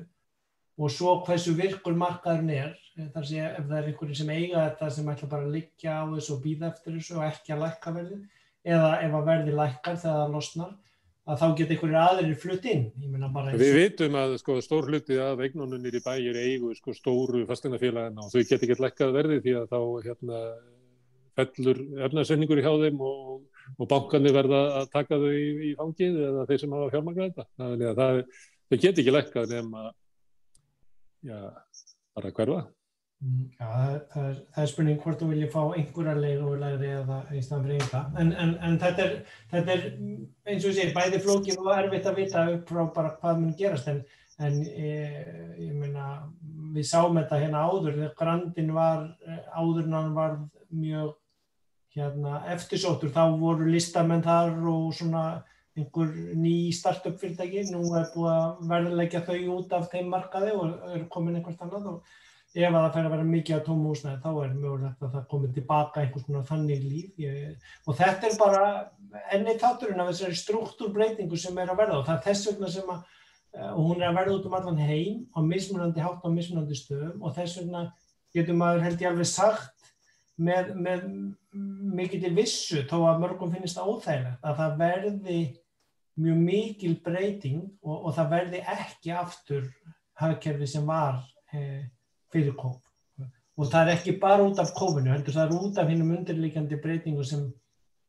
[0.79, 2.75] Og svo hversu virkur markaðurinn er
[3.15, 6.05] þar sé ef það er einhverju sem eiga þetta sem ætla bara að liggja á
[6.13, 8.19] þessu og býða eftir þessu og ekki að lækka verði
[8.69, 10.77] eða ef að verði lækkar þegar það losnar
[11.29, 12.85] að þá geta einhverjir aðrir flutt inn.
[13.61, 18.33] Við vitum að sko, stór hluti af eignónunir í bæjir eigu sko, stóru fastegnafélagina og
[18.33, 20.41] þau geta ekki lækkað verði því að þá hérna,
[21.39, 23.35] fellur efnarsendingur í hjá þeim og,
[23.77, 27.49] og bankanir verða að taka þau í, í fangið eða þeir sem hafa fjármangað þetta
[27.63, 28.25] þannig að það,
[28.69, 29.87] þau geta ekki lækkað nema
[31.29, 31.39] já,
[32.19, 32.67] bara hverfa
[33.19, 37.17] Mm, já, það, það, er, það er spurning hvort þú vilja fá einhverja leigulegri eða
[37.35, 38.03] í staðan fyrir einhverja.
[38.23, 42.07] En, en, en þetta, er, þetta er eins og ég segi, bæði flókið og erfitt
[42.07, 43.91] að vita upp frá bara hvað mun gerast.
[43.91, 43.99] En,
[44.47, 45.33] en ég,
[45.65, 46.07] ég meina,
[46.77, 49.03] við sáum þetta hérna áður, þegar grandin var,
[49.51, 50.39] áðurnan var
[50.71, 51.17] mjög
[51.99, 55.25] hérna, eftirsóttur, þá voru listamenn þar og svona
[55.79, 57.67] einhver ný startup fyrirtæki.
[57.73, 61.93] Nú er búið að verðilegja þau út af þeim markaði og er komin einhvert annað
[61.93, 62.17] og
[62.57, 65.55] ef það fær að vera mikið á tómu húsnæði þá er mögulegt að það komið
[65.59, 68.63] tilbaka einhvers konar þannig líf ég, og þetta er bara
[69.37, 72.93] enni táturinn af þessari struktúrbreytingu sem er að verða og það er þess vegna sem
[72.95, 73.03] að
[73.53, 76.79] eh, og hún er að verða út um allan heim á mismunandi hátt á mismunandi
[76.79, 77.85] stöðum og þess vegna
[78.35, 79.93] getur maður held ég alveg sagt
[80.39, 81.05] með, með
[81.99, 85.39] mikið til vissu þó að mörgum finnist óþægilegt að það verði
[86.19, 89.69] mjög mikil breyting og, og það verði ekki aftur
[90.19, 91.23] hafkerfi sem var
[91.55, 91.87] eh,
[92.33, 92.83] fyrir kóp
[93.59, 96.79] og það er ekki bara út af kópinu heldur það er út af hinnum undirleikandi
[96.83, 97.49] breytingu sem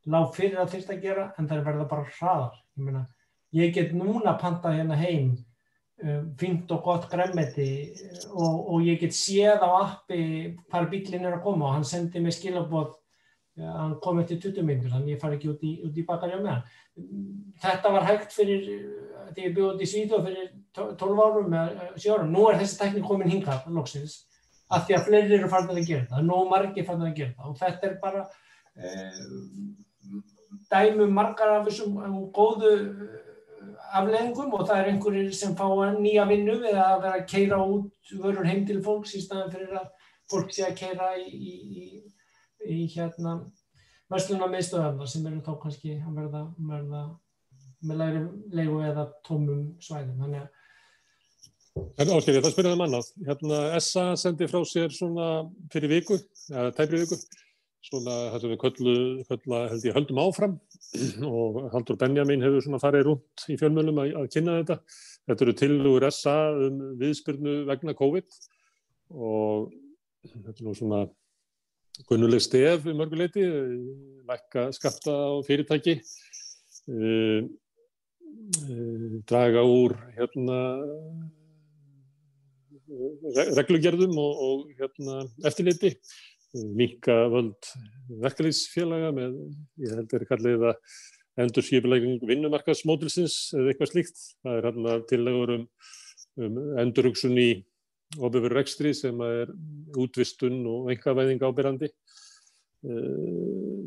[0.09, 2.57] lág fyrir að þurft að gera en það er verða bara hraðar.
[2.77, 3.03] Ég, meina,
[3.55, 5.33] ég get núna panta hérna heim
[6.03, 7.69] um, fint og gott græmeti
[8.29, 10.21] og, og ég get séð á appi
[10.69, 12.93] hvað bílinn er að koma og hann sendi mig skilabóð
[13.59, 16.63] hann kom eftir 20 minnur þannig ég far ekki út í, í bakarja með hann.
[17.63, 18.65] Þetta var hægt fyrir
[19.33, 22.79] þegar ég bjóði út í Svíðu fyrir 12 árum eða 7 árum, nú er þessi
[22.79, 24.19] tekník komin hingað loksins,
[24.69, 27.49] að því að fleiri eru farin að gera það, nú margir farin að gera það.
[27.49, 28.25] Og þetta er bara
[28.75, 29.23] eh,
[30.71, 33.15] dæmu um margar af þessum um, góðu eh,
[33.99, 35.65] afleðingum og það er einhverjir sem fá
[35.97, 39.79] nýja vinnu eða að vera að keira út vörur heim til fólks í staðan fyrir
[39.81, 39.89] að
[40.29, 41.87] fólk sé að keira í, í, í,
[42.69, 43.39] í hérna
[44.10, 47.03] versluna meðstöðarna sem eru þá kannski að verða, verða
[47.86, 48.23] með læri
[48.58, 50.17] leigu eða tómum svæðum.
[50.23, 50.55] Þannig að
[51.79, 53.10] En Ásker, ég ætla að spyrja það um annað.
[53.27, 55.27] Hérna, SA sendi frá sér svona
[55.71, 56.17] fyrir viku,
[56.49, 57.17] eða tæpri viku,
[57.86, 58.95] svona það sem við köllu,
[59.29, 60.55] kölla, held ég, höldum áfram
[61.29, 64.79] og Haldur Benjamin hefur svona farið rúnt í fjölmjölum að, að kynna þetta.
[65.29, 66.36] Þetta eru tilugur SA
[66.67, 68.39] um viðspyrnu vegna COVID
[69.15, 69.69] og
[70.25, 71.03] þetta er nú svona
[72.07, 73.43] kunnuleg stef í mörguleiti,
[74.29, 75.97] lækka skatta á fyrirtæki,
[76.93, 77.43] uh,
[78.63, 80.59] uh, draga úr hérna,
[83.59, 85.93] reglugerðum og, og hérna, eftirliti,
[86.73, 87.71] minka völd
[88.23, 89.35] verkefliðsfélaga með,
[89.83, 90.79] ég held er kallið að
[91.39, 94.23] endur skipilegning vinnumarkaðsmódilsins eða eitthvað slíkt.
[94.43, 95.67] Það er hérna tillegur um,
[96.41, 97.49] um endurugsun í
[98.17, 99.51] ofurur rekstri sem er
[99.99, 101.89] útvistun og engavæðing ábyrrandi
[102.89, 103.83] uh,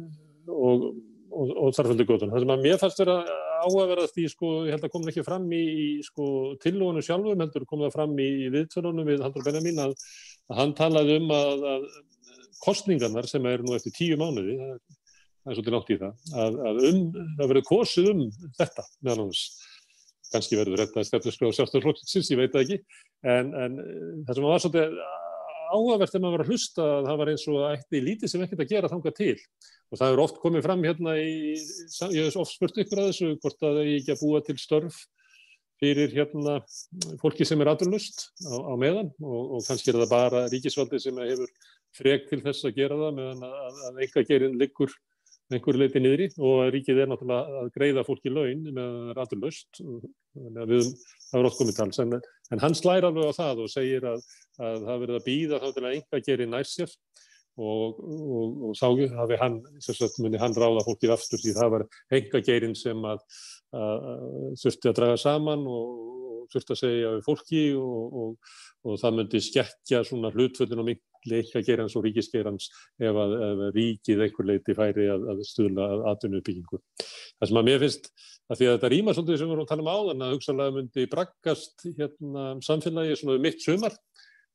[0.47, 0.93] og,
[1.33, 2.35] og, og þarföldu góðun.
[2.35, 3.19] Það sem að mér fannst vera
[3.63, 5.67] áhugaverðast í, sko, ég held að koma ekki fram í,
[6.07, 6.27] sko,
[6.63, 9.95] tillónu sjálfum, heldur kom það fram í, í viðtölunum við Haldur Benjamin að,
[10.51, 11.87] að hann talaði um að, að
[12.63, 14.81] kostningarnar sem er nú eftir tíu mánuði, það er,
[15.57, 17.05] svolítið nátt í það, að, að um,
[17.39, 18.25] það verður kosið um
[18.59, 19.45] þetta meðal hans
[20.33, 22.79] kannski verður þetta stefnusgröð sjálfstæðarflokksins, ég veit það ekki,
[23.35, 23.77] en, en
[24.27, 24.97] það sem var svolítið
[25.73, 28.45] áhugavert þegar maður var að hlusta að það var eins og eitt í lítið sem
[28.45, 29.35] ekkert að gera þanga til.
[29.93, 31.35] Og það er oft komið fram hérna í,
[32.13, 34.99] ég hef oft spurt ykkur að þessu hvort að er ekki að búa til störf
[35.83, 36.59] fyrir hérna
[37.23, 39.11] fólki sem er aðurlust á, á meðan.
[39.23, 41.55] Og, og kannski er það bara ríkisvaldi sem hefur
[41.97, 44.95] frek til þess að gera það meðan að, að enga gerin liggur
[45.57, 50.89] einhverju leiti niðri og ríkið er náttúrulega að greiða fólki laun með rætturlaust við
[51.33, 52.19] það er oft komið tals en,
[52.53, 54.25] en hann slæra alveg á það og segir að,
[54.61, 56.97] að það verður að býða þá til að enga geri nær sér.
[57.61, 58.87] Og, og, og þá
[59.19, 59.59] hafi hann
[60.25, 61.83] muni hann ráða fólkið aftur því það var
[62.17, 63.21] enga gerin sem að,
[63.77, 69.43] að, að þurfti að draga saman og þurfti að segja við fólki og það myndi
[69.45, 72.69] skekkja svona hlutföllin og miklu leika gerans og ríkisgerans
[73.03, 76.81] ef að, ef ríkið einhver leiti færi að, að stuðla að atvinnuuppbyggingu.
[77.39, 78.11] Það sem að mér finnst
[78.49, 80.77] að því að þetta rýma svolítið sem við vorum að tala um áðan að hugsalega
[80.77, 83.99] myndi braggast hérna, samfélagi svona um mitt sumar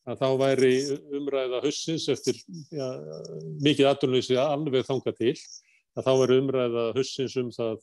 [0.08, 0.74] að þá væri
[1.20, 2.40] umræða hussins eftir
[2.72, 2.88] ja,
[3.64, 5.34] mikið atvinnuleysi alveg þanga til
[5.98, 7.80] að þá væri umræða hussins um það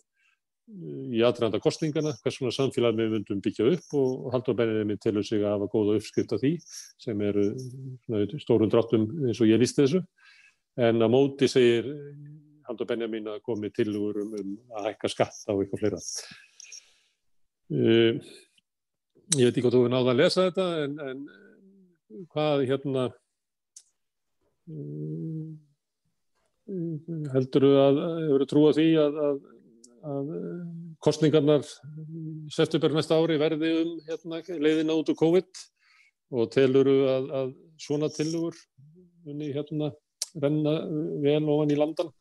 [0.64, 5.42] í aðranda kostningana, hvers svona samfélag við myndum byggja upp og Haldur Benjamin telur sig
[5.42, 6.53] að hafa góða uppskrift af því
[7.05, 7.44] sem eru
[8.40, 10.00] stórun dráttum eins og ég lísti þessu.
[10.81, 11.90] En á móti segir
[12.65, 16.00] Haldur Benjamin að komi tilugur um, um að hækka skatt á eitthvað fleira.
[17.69, 18.25] Uh,
[19.37, 23.06] ég veit ekki hvort þú hefur náða að lesa þetta en, en hvað hérna
[24.73, 25.48] uh,
[27.35, 29.42] heldur þú að hefur þú trúið því að, að
[30.05, 30.65] að eh,
[31.05, 31.65] kostningarnar
[32.52, 35.63] september næsta ári verði um hérna, leiðina út úr COVID
[36.35, 38.59] og teluru að, að svona tilugur
[39.29, 39.92] unni hérna
[40.35, 40.75] renna
[41.23, 42.13] vel ofan í landan?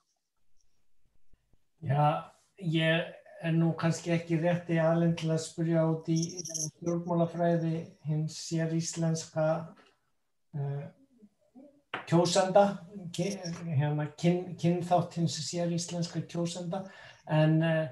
[1.83, 3.11] Já, ég
[3.43, 7.73] er nú kannski ekki rétti alveg til að spyrja út í stjórnmálafræði
[8.07, 9.47] hins sér íslenska
[10.55, 10.83] uh,
[12.07, 12.63] kjósenda,
[13.17, 16.85] hérna, kynþátt hins sér íslenska kjósenda
[17.27, 17.87] en, eh,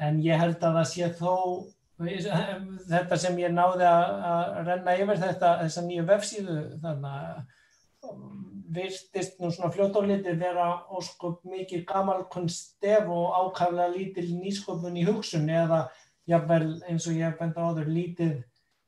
[0.00, 1.34] en ég held að það sé þó
[1.98, 7.44] þetta sem ég náði að renna yfir þetta, þessa nýju vefsíðu þannig að
[8.74, 15.46] virtist nú svona fljótólítið vera ósköp mikið gamal kunstef og ákaflega lítil nýsköpun í hugsun
[15.48, 15.84] eða
[16.28, 18.34] jáfnvel eins og ég hef bent á áður lítið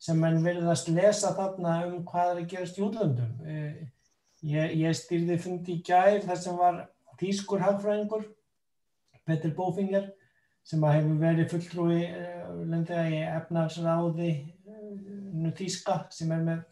[0.02, 3.30] sem menn virðast lesa þarna um hvað er að gerast í útlöndum.
[3.46, 3.86] Eh,
[4.42, 6.82] ég, ég styrði fundi í gær þar sem var
[7.20, 8.26] tískur hagfræðingur
[9.26, 10.10] Petur Bófinger
[10.66, 14.32] sem hefur verið fulltrúi uh, í efnarsráði
[14.66, 16.64] uh, Þíska sem er með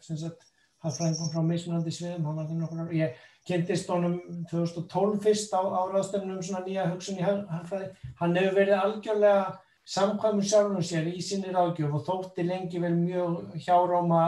[0.85, 2.89] hafðfræðingum frá mismunandi sviðum.
[2.93, 4.17] Ég kentist honum
[4.51, 7.91] 2012 fyrst á áraðstöfnum um svona nýja hugsun í hafðfræði.
[8.21, 9.45] Hann hefur verið algjörlega
[9.85, 14.21] samkvæmur sjálfum sér í sinni ráðgjöf og þótti lengi vel mjög hjáróma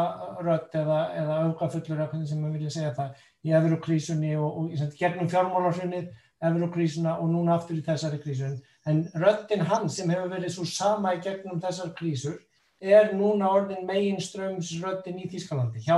[0.46, 4.76] rött eða, eða aukafullur eða hvernig sem maður vilja segja það í öðrukrísunni og, og,
[4.86, 6.12] og gegnum fjármálarsunnið
[6.44, 8.60] eurokrísuna og núna aftur í þessari krísun.
[8.86, 12.38] En röttin hans sem hefur verið svo sama í gegnum þessar krísur
[12.82, 15.98] er núna orðin megin strömsröttin í Þískalandi hjá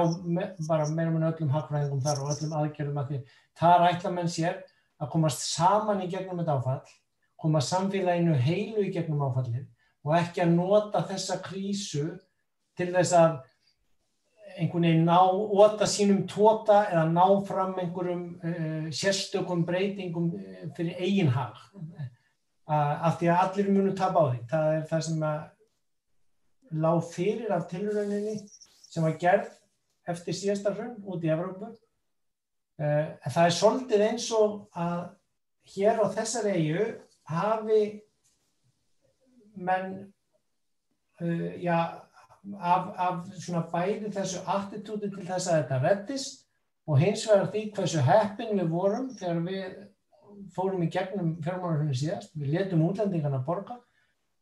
[0.68, 3.20] bara meirum en öllum hagfræðingum þar og öllum aðgerðum að því
[3.60, 4.62] þar ætla menn sér
[5.00, 6.96] að komast saman í gegnum þetta áfall,
[7.40, 9.68] koma samfélaginu heilu í gegnum áfallin
[10.08, 12.06] og ekki að nota þessa krísu
[12.80, 13.40] til þess að
[14.58, 21.00] einhvern veginn ná óta sínum tóta eða ná fram einhverjum uh, sérstökum breytingum eh, fyrir
[21.00, 21.60] eigin hag.
[22.70, 24.42] Uh, af því að allir munu tapa á því.
[24.52, 25.40] Það er það sem að
[26.86, 28.36] lág fyrir af tilrauninni
[28.90, 29.54] sem var gerð
[30.10, 31.72] eftir síðasta hrun út í Evrópu.
[32.80, 35.10] Uh, það er svolítið eins og að
[35.76, 36.86] hér á þessar eigu
[37.30, 37.82] hafi
[39.60, 39.98] menn
[41.22, 42.09] uh, já,
[42.58, 46.46] af, af svona bæði þessu attitúti til þess að þetta reddist
[46.90, 49.78] og hins vegar því hversu heppin við vorum þegar við
[50.56, 53.78] fórum í gegnum fjármálurinn síðast, við letum útlendingarna borga,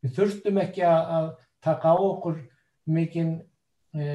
[0.04, 1.28] við þurftum ekki að, að
[1.64, 2.38] taka á okkur
[2.88, 3.32] mikinn
[3.92, 4.06] e,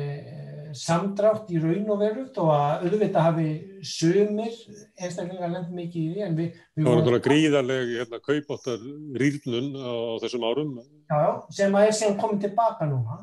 [0.78, 3.48] samdrátt í raun og veru þó að auðvitað hafi
[3.86, 4.56] sumir
[4.98, 8.88] einstaklega lend mikið í því en við, við Það var náttúrulega gríðarlega hérna, kaupáttar
[9.22, 10.74] rýrnun á þessum árum.
[10.82, 13.22] Já, já, sem að er sem komið tilbaka núna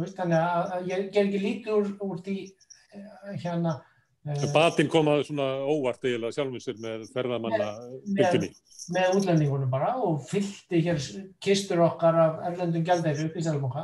[0.00, 3.80] veist, þannig að, að ég ger ekki lítið úr, úr því eh, hérna
[4.22, 7.70] Batinn komaði svona óvart eiginlega sjálfinsir með ferðamanna
[8.06, 8.50] fylgtinni.
[8.52, 11.00] Með, með útlendingunum bara og fylgti hér
[11.42, 13.82] kistur okkar af erlendum gældæri upp í Sjálfbóka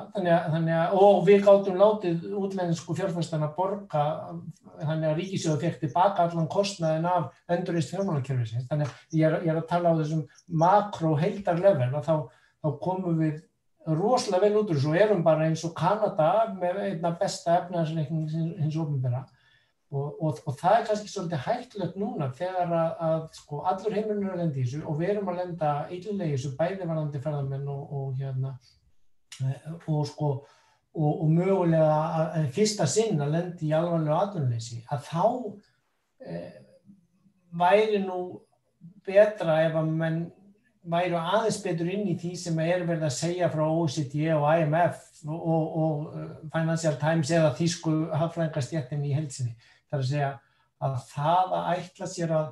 [0.94, 4.04] og við gáttum látið útlendisku fjárfæstana borga
[4.78, 8.70] þannig að Ríkisjóðu fekk tilbaka allan kostnaðin af endurist fjármálakerfisins.
[8.70, 12.14] Þannig að ég er, ég er að tala á þessum makro heildar level og þá,
[12.62, 13.42] þá komum við
[13.96, 18.56] rosalega vel út úr þessu og erum bara eins og Kanada með einna besta efnaðarsreikning
[18.60, 19.24] hins ofinbera
[19.88, 24.26] Og, og, og það er kannski svolítið hættilegt núna þegar að, að sko, allur heimurinn
[24.26, 27.22] er að lenda í þessu og við erum að lenda eitthvað í þessu bæði varandi
[27.24, 28.50] ferðarmenn og, og hérna
[29.46, 30.28] eh, og sko
[30.98, 35.24] og mögulega að fyrsta sinn að lenda í alvarlega atvinnuleysi að þá
[36.26, 36.38] e,
[37.60, 38.20] væri nú
[39.06, 40.18] betra ef að menn
[40.88, 44.96] væri aðeins betur inn í því sem er verið að segja frá OECD og IMF
[45.28, 49.54] og eh, Financial Times eða Þísku hafðfræðingarstjættin í helsinni
[49.90, 50.30] þar að segja
[50.84, 52.48] að það að ætla sér að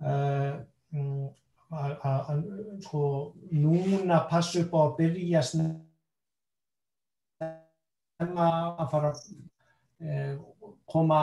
[0.00, 0.54] uh,
[1.76, 2.40] að, að, að
[2.86, 3.02] sko
[3.52, 5.84] núna passu upp á að byrja snemma
[8.80, 9.18] að fara að
[10.00, 10.34] uh,
[10.88, 11.20] koma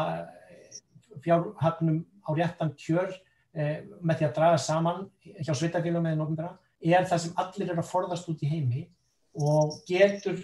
[1.24, 7.06] fjárhagnum á réttan kjör uh, með því að draga saman hjá sveitafélagum eða nógumbera er
[7.10, 8.88] það sem allir eru að forðast út í heimi
[9.40, 10.42] og getur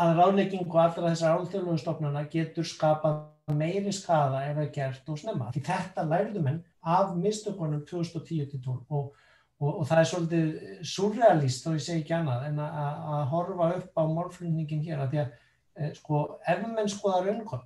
[0.00, 3.24] að ráðleggingu allra þessar álþjóðlegu stofnana getur skapað
[3.54, 5.52] meiri skada ef það er gert og snemma.
[5.54, 9.12] Því þetta lærðum henn af mistökunum 2010-12 og,
[9.60, 10.48] og, og það er svolítið
[10.90, 15.22] surrealist, þó ég segi ekki annað, en að horfa upp á málflutningin hér að því
[15.22, 17.64] að e, sko, ef menn skoða raunkomm,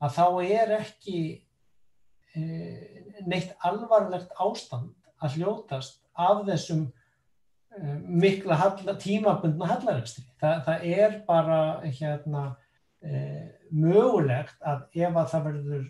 [0.00, 1.18] að þá er ekki
[3.28, 6.86] neitt alvarlegt ástand að hljótast af þessum
[7.74, 10.24] e, mikla halla, tímabundna hallarækstri.
[10.40, 12.44] Þa, það er bara hérna
[13.02, 13.22] e,
[13.70, 15.86] mögulegt að ef að það verður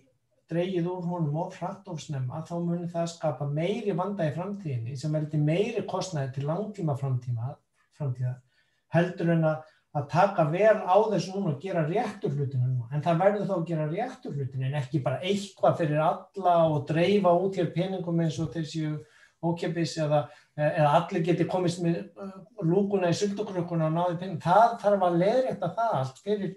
[0.49, 4.97] dreigið úr honum of hratt of snemma þá munir það skapa meiri vanda í framtíðinni
[4.97, 8.37] sem veldi meiri kostnæði til langtíma framtíða
[8.95, 9.59] heldur en að,
[9.99, 12.89] að taka vel á þessu núna og gera réttur hlutinu núna.
[12.95, 16.85] En það verður þá að gera réttur hlutinu en ekki bara eitthvað fyrir alla og
[16.89, 18.85] dreifa út hér peningum eins og þessi
[19.45, 20.25] ókjöpis eða,
[20.59, 25.21] eða allir geti komist með uh, lúkuna í syldukrökkuna og náði peningum það þarf að
[25.23, 26.57] leðrætta það allt fyrir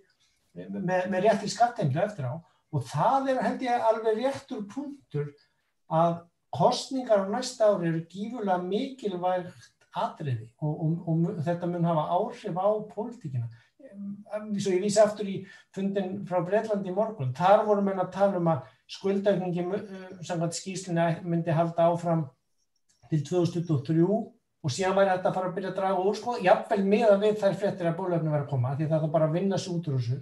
[0.53, 2.35] með, með réttir skatteimlu eftir á.
[2.71, 5.31] Og það er held ég alveg réttur punktur
[5.91, 6.21] að
[6.55, 12.57] kostningar á næsta ári eru gífurlega mikilvægt atriði og, og, og þetta mun hafa áhrif
[12.57, 13.47] á pólitíkina.
[14.55, 15.39] Svo ég vísi aftur í
[15.75, 17.33] fundin frá Breitlandi í morgun.
[17.35, 18.61] Þar vorum við að tala um að
[18.91, 19.65] skuldaukningi
[20.27, 22.27] samkvæmt skýslina myndi halda áfram
[23.11, 24.05] til 2023
[24.61, 27.23] og síðan væri þetta að fara að byrja að draga úr sko, jafnvel með að
[27.25, 29.77] við þær frettir að bólöfni verið að koma því það er bara að vinna svo
[29.79, 30.19] út úr þessu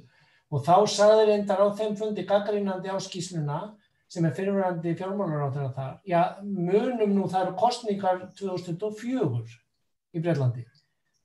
[0.49, 3.59] og þá sagði reyndar á þeim fundi gaggarínandi á skísluna
[4.09, 5.95] sem er fyrirverandi fjármálar á þeirra þar.
[6.09, 9.57] Já, munum nú það eru kostningar 2004
[10.17, 10.65] í Breitlandi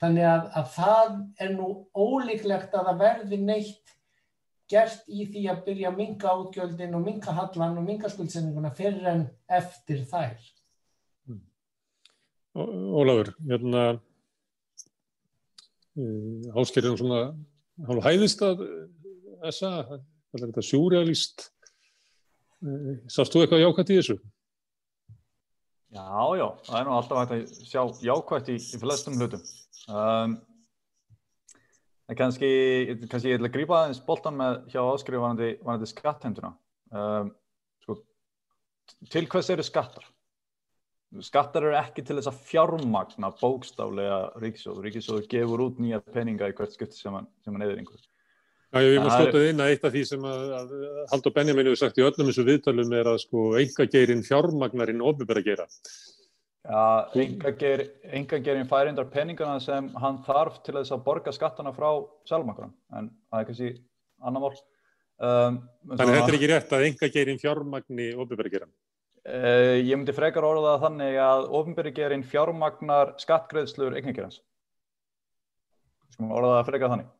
[0.05, 1.11] þannig að, að það
[1.45, 3.95] er nú ólíklegt að það verði neitt
[4.70, 9.07] gert í því að byrja að minga átgjöldin og minga hallan og minga skuldsendinguna fyrir
[9.11, 9.22] en
[9.61, 10.39] eftir þær.
[11.28, 11.43] Hmm.
[12.57, 13.82] Ólafur hérna
[16.01, 17.20] uh, áskiljaðum svona
[17.89, 18.64] hálf hæðist að
[19.45, 19.70] þessa,
[20.35, 21.54] er þetta sjúrealist eh,
[23.12, 24.17] sást þú eitthvað jákvæmt í þessu?
[25.95, 26.07] Já,
[26.39, 29.43] já, það er nú alltaf hægt að sjá jákvæmt í, í flestum hlutum
[29.93, 30.35] um,
[32.09, 32.49] en kannski
[33.07, 36.51] kannski ég ætla að grípa aðeins boltan með hjá áskrifvanandi vanandi skattheimtuna
[36.91, 37.31] um,
[37.85, 37.99] sko,
[39.12, 40.09] til hvers eru skattar?
[41.23, 44.89] Skattar eru ekki til þess að fjármagna bókstaflega ríkisjóður.
[44.89, 48.03] Ríkisjóður gefur út nýja peninga í hvert skipti sem hann, hann eður einhver.
[48.75, 50.72] Já, ég vil skjóta inn að eitt af því sem að, að
[51.12, 55.66] Haldur Benjamin hefur sagt í öllum þessu viðtalum er að sko engageirinn fjármagnarinn ofibera gera.
[56.64, 61.91] Já, engageirinn færindar peningana sem hann þarf til þess að borga skattana frá
[62.27, 63.72] sjálfmakran, en það er kannski
[64.25, 64.57] annar mál.
[65.22, 65.61] Um,
[65.93, 68.72] Þannig að þetta er ekki rétt að enga geirin fjármagni ofinbergeran.
[69.25, 74.41] Uh, ég myndi frekar orða þannig að ofinbergerin fjármagnar skattgreðslur eignagerans.
[76.16, 77.12] Skulum orða það frekar þannig.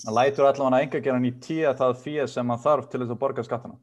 [0.00, 3.20] Það lætur allavega enga geran í tíða það fyrir sem hann þarf til þess að
[3.20, 3.78] borga skattana.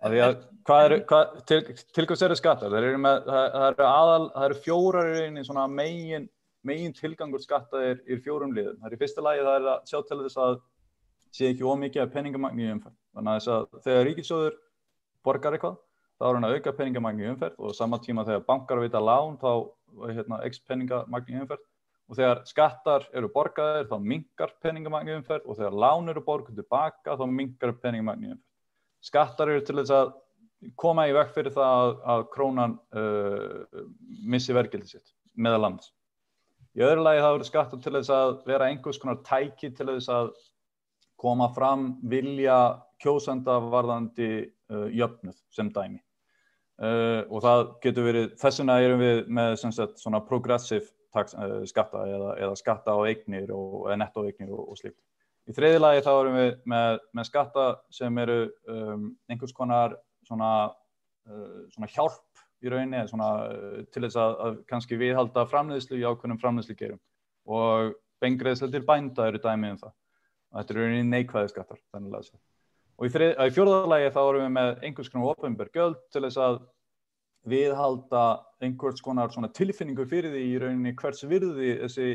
[0.00, 1.58] Að að, hvað er, hvað, til,
[1.92, 2.72] til hvers eru skattar?
[2.72, 6.28] Það eru, með, það, eru, aðal, það eru fjórar í megin,
[6.64, 8.78] megin tilgangur skattaðir í fjórum liðum.
[8.80, 10.56] Það er í fyrsta lagi það er að sjá til þess að
[11.36, 12.96] sé ekki ómikið af peningamagni í umferð.
[13.12, 14.56] Þannig að þess að þegar ríkisjóður
[15.28, 15.76] borgar eitthvað,
[16.16, 19.36] þá er hann að auka peningamagni í umferð og sama tíma þegar bankar vita lán
[19.42, 19.52] þá
[20.06, 21.66] hérna, x peningamagni í umferð
[22.10, 27.14] og þegar skattar eru borgaðir þá mingar peningamagni umferð og þegar lán eru borguð tilbaka
[27.14, 28.46] þá mingar peningamagni umferð
[29.00, 30.12] skattar eru til þess að
[30.80, 33.80] koma í vekk fyrir það að, að krónan uh,
[34.28, 35.90] missi verkildi sitt meðal lands.
[36.76, 40.12] Í öðru lagi þá eru skattar til þess að vera einhvers konar tæki til þess
[40.12, 40.30] að
[41.20, 42.60] koma fram vilja
[43.00, 46.00] kjósanda varðandi uh, jöfnuð sem dæmi.
[46.80, 51.60] Uh, og það getur verið, þess vegna erum við með sagt, svona progressive tax, uh,
[51.68, 54.98] skatta eða, eða skatta á eignir og netto eignir og, og slíkt.
[55.48, 58.40] Í þriði lagi þá erum við með, með skatta sem eru
[58.70, 59.96] um, einhvers konar
[60.28, 60.50] svona,
[61.30, 66.04] uh, svona hjálp í rauninni svona, uh, til þess að, að kannski viðhalda framleiðslu í
[66.06, 67.00] ákveðnum framleiðslu gerum
[67.50, 69.98] og bengreðslega til bænda eru dæmið um það.
[70.50, 72.46] Þetta eru rauninni neikvæði skattar þannig að það
[73.00, 76.58] Og í, í fjórðarlagi þá erum við með einhvers konar ofinberg göld til þess að
[77.48, 78.24] viðhalda
[78.64, 82.08] einhvers konar tilfinningu fyrir því í rauninni hvers virði þessi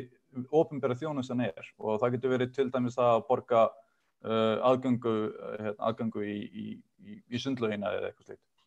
[0.54, 5.76] ofinbæra þjónustan er og það getur verið til dæmis að borga uh, aðgöngu, uh, hérna,
[5.90, 6.66] aðgöngu í, í,
[7.06, 8.66] í, í sundlaugina eða eitthvað slikt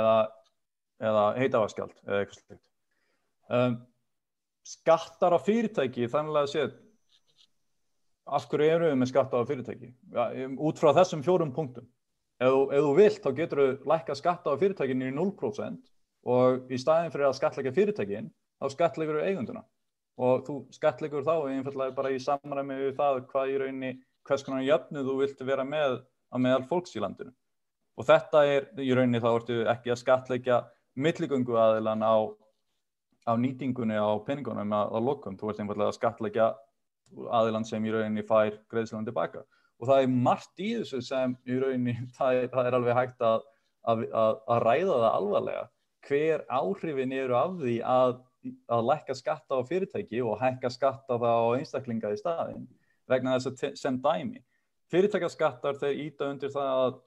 [0.00, 0.16] eða,
[1.10, 2.64] eða heitavaskjald eða eitthvað slikt.
[3.48, 3.78] Um,
[4.68, 6.74] skattar á fyrirtæki þannig að séð
[8.28, 9.92] af hverju eru við með skattar á fyrirtæki?
[10.14, 11.86] Ja, um, út frá þessum fjórum punktum.
[12.38, 15.78] Ef, ef þú vilt þá getur þú lækka skattar á fyrirtækinu í 0%
[16.28, 19.64] og í staðin fyrir að skatleika fyrirtækin þá skatleikur þú eigunduna
[20.18, 23.90] og þú skattleikur þá einfallega bara í samræmi við það hvað í rauninni,
[24.26, 27.30] hvers konar jöfnu þú vilt vera með á meðal fólks í landinu.
[27.98, 30.58] Og þetta er í rauninni þá ertu ekki að skattleika
[30.98, 32.16] milligöngu aðilan á,
[33.30, 35.38] á nýtingunni á peningunum að, að lokum.
[35.38, 36.50] Þú ert einfallega að skattleika
[37.38, 39.44] aðilan sem í rauninni fær greiðslan tilbaka.
[39.78, 43.26] Og það er margt í þessu sem í rauninni, það er, það er alveg hægt
[43.26, 43.46] að,
[43.86, 45.66] að, að ræða það alvarlega.
[46.08, 48.16] Hver áhrifin eru af því að
[48.70, 52.68] að lækka skatta á fyrirtæki og hækka skatta það á einstaklinga í staðin
[53.10, 54.42] vegna þess að sem dæmi.
[54.92, 56.98] Fyrirtækjaskattar þeir íta undir það að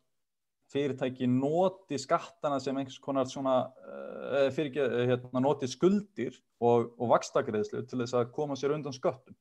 [0.72, 7.84] fyrirtæki noti skattana sem einhvers konar svona, uh, fyrir, hérna, noti skuldir og, og vakstakriðslu
[7.90, 9.36] til þess að koma sér undan sköttum.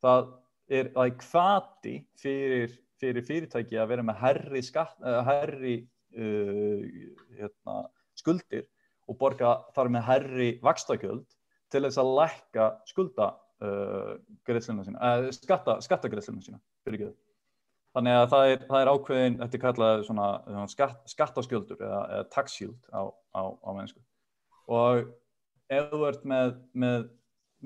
[0.00, 0.30] Það
[0.70, 5.76] er, er kvati fyrir, fyrir fyrirtæki að vera með herri, skatt, uh, herri
[6.16, 6.86] uh,
[7.36, 7.82] hérna,
[8.18, 8.68] skuldir
[9.10, 11.26] og borga þar með herri vakstakjöld
[11.70, 13.32] til þess að lækka skulda
[13.64, 17.18] uh, sína, uh, skatta, skattagreðslunum sína fyrir ekki þau.
[17.90, 22.02] Þannig að það er, það er ákveðin, þetta er kallað svona, svona skatt, skattaskjöldur eða,
[22.14, 23.02] eða tax shield á,
[23.34, 24.02] á, á mennsku.
[24.70, 25.08] Og
[25.74, 26.52] ef þú ert með,
[26.84, 27.08] með,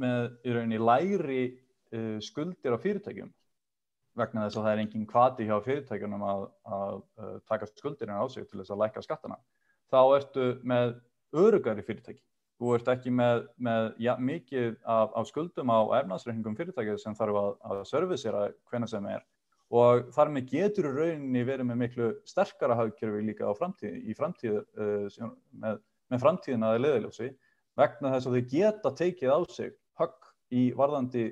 [0.00, 3.32] með í rauninni læri uh, skuldir á fyrirtækjum
[4.14, 8.16] vegna þess að það er engin kvati hjá fyrirtækjunum að, að, að uh, taka skuldirinn
[8.16, 9.40] á sig til þess að lækka skattana,
[9.92, 10.94] þá ertu með
[11.34, 12.22] örugari fyrirtæki.
[12.60, 17.40] Þú ert ekki með, með ja, mikið af, af skuldum á efnarsreikningum fyrirtækið sem þarf
[17.40, 19.24] að, að servisera hvena sem er
[19.74, 25.32] og þar með getur rauninni verið með miklu sterkara hafgjörfi líka framtíð, í framtíð uh,
[25.50, 25.80] með,
[26.12, 27.30] með framtíðina að leðiljósi
[27.80, 31.24] vegna þess að þau geta tekið á sig högg í varðandi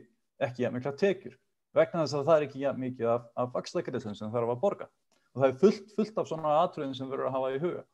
[0.42, 1.38] ekki jæfn mikla tekjur
[1.76, 4.88] vegna þess að það er ekki jæfn mikið af, af vaksleikariðsum sem þarf að borga
[5.32, 7.84] og það er fullt, fullt af svona atriðin sem verður að hafa í huga.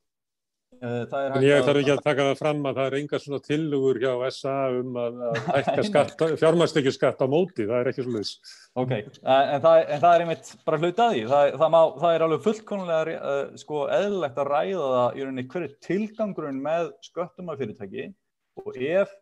[0.79, 4.11] Eh, ég þarf ekki að taka það fram að það er enga svona tillugur hjá
[4.31, 6.03] SA um að hækka
[6.39, 8.33] fjármæstekju skatt á móti, það er ekki svo leiðis.
[8.79, 12.15] Ok, en það, en það er einmitt bara hlut að því, það, það, má, það
[12.15, 17.51] er alveg fullkonlega uh, sko eðlilegt að ræða það í rauninni hverju tilgangurinn með sköttum
[17.51, 18.07] af fyrirtæki
[18.63, 19.17] og ef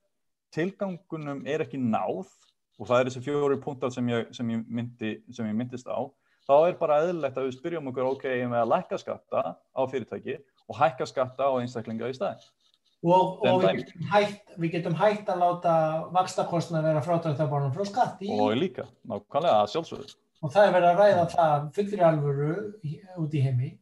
[0.57, 2.27] tilgangunum er ekki náð
[2.77, 6.05] og það er þessi fjóri punktar sem ég, sem ég, myndi, sem ég myndist á,
[6.45, 9.81] þá er bara eðlilegt að við spyrjum okkur, ok, ég með að lækka skatta á
[9.89, 10.37] fyrirtæki
[10.67, 12.45] og hækka skatta á einstaklinga í staðin.
[13.07, 15.73] Og, og við, getum hægt, við getum hægt að láta
[16.15, 18.31] vakstakostna vera frátræktaborðan frá skatti.
[18.33, 20.15] Og líka, nákvæmlega, sjálfsögur.
[20.43, 22.55] Og það er verið að ræða það fullri alvöru
[23.23, 23.75] út í heimi.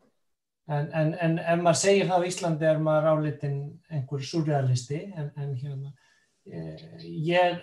[0.64, 3.58] En, en, en ef maður segir það á Íslandi er maður álitinn
[3.92, 5.00] einhver surrealisti.
[5.16, 5.94] En, en hérna,
[6.48, 7.62] eh, ég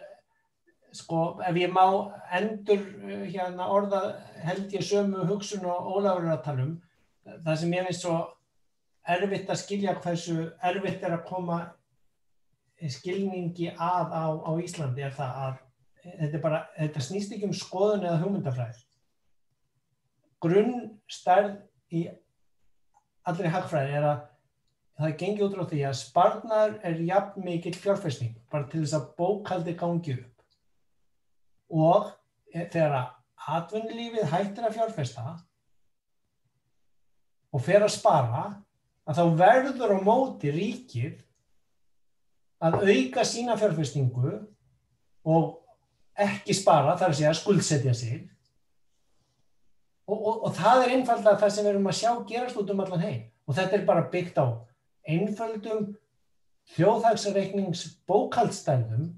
[0.96, 1.86] sko, ef ég má
[2.38, 4.02] endur uh, hérna orða
[4.44, 6.76] held ég sömu hugsun og Ólafur er að tala um,
[7.46, 8.18] það sem ég finnst svo
[9.08, 11.60] erfitt að skilja hversu erfitt er að koma
[12.89, 15.60] skilningi að á, á Íslandi er það að
[16.02, 18.80] þetta, bara, þetta snýst ekki um skoðun eða hugmyndafræð
[20.41, 21.58] grunnstærð
[21.93, 22.08] í
[23.30, 24.22] allri hagfræði er að
[25.02, 29.08] það gengi út á því að sparnar er jafn mikill fjárfæsting bara til þess að
[29.18, 30.43] bókaldi gangi upp.
[31.72, 32.10] Og
[32.54, 35.26] þegar að atvinnulífið hættir að fjárfæsta
[37.52, 38.43] og fer að spara
[39.12, 41.20] að þá verður á móti ríkið
[42.62, 44.36] að auka sína fjárfæstingu
[45.28, 45.57] og
[46.22, 48.22] ekki spara þar að segja skuldsetja sig.
[50.07, 52.84] Og, og, og það er einfalda það sem við erum að sjá gerast út um
[52.84, 53.24] allan heim.
[53.47, 54.45] Og þetta er bara byggt á
[55.07, 55.91] einföldum
[56.76, 59.09] þjóðhagsreiknings bókaldstæðum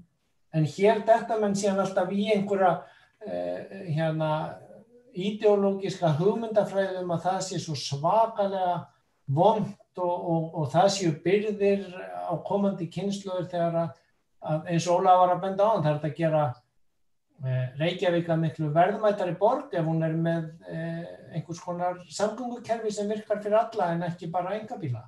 [0.54, 2.72] en hér þetta menn síðan alltaf í einhverja
[3.26, 4.30] eh, hérna
[5.14, 8.78] ídeológiska hugmyndafræðum að það sé svo svakalega
[9.26, 9.68] vond
[10.02, 13.96] og, og, og það séu byrðir á komandi kynsluður þegar að,
[14.50, 16.44] að eins og Óla var að benda á hann, það er að gera
[17.44, 23.10] eh, Reykjavík að miklu verðmættari borg ef hún er með eh, einhvers konar samgöngukerfi sem
[23.10, 25.04] virkar fyrir alla en ekki bara engabíla.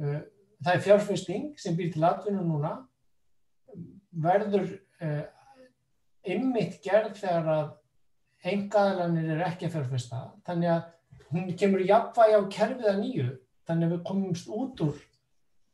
[0.00, 0.20] Eh,
[0.64, 2.76] það er fjárfesting sem býr til atvinnu núna,
[4.16, 4.70] verður
[6.26, 7.66] ymmit gerð þegar að
[8.46, 10.86] engaðalanir er ekki fjárfesta, þannig að
[11.28, 13.26] hún kemur jafnvægi á kerfið að nýju
[13.66, 15.04] þannig að við komumst út úr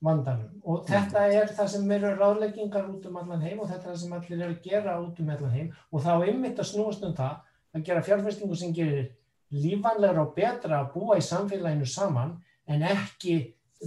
[0.03, 0.51] vandanum.
[0.67, 4.01] Og þetta er það sem eru ráðleggingar út um allan heim og þetta er það
[4.03, 5.73] sem allir eru að gera út um allan heim.
[5.93, 7.37] Og þá einmitt að snúast um það
[7.73, 9.11] að gera fjárfestingu sem gerir
[9.53, 12.35] lífanlegra og betra að búa í samfélaginu saman
[12.67, 13.37] en ekki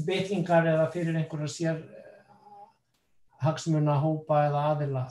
[0.05, 2.65] byggingar eða fyrir einhverja sér eh,
[3.45, 5.05] hagsmuna, hópa eða aðila.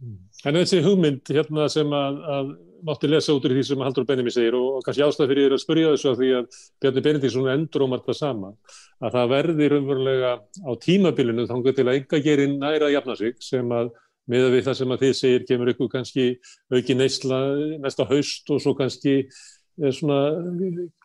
[0.00, 2.52] En þessi hugmynd hérna sem að, að
[2.86, 5.56] mátti lesa út úr því sem Haldur Benjamin segir og, og kannski ástæð fyrir þér
[5.56, 8.52] að spurja þessu að því að Bjarni Benedíksson endur ómar það sama
[9.00, 13.36] að það verði raunverulega á tímabilinu þá til að enga gerin næra að jafna sig
[13.44, 13.92] sem að
[14.30, 16.26] miða við það sem að þið segir kemur ykkur kannski
[16.72, 17.40] auki neysla
[17.82, 20.20] næsta haust og svo kannski eh, svona,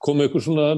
[0.05, 0.69] koma ykkur svona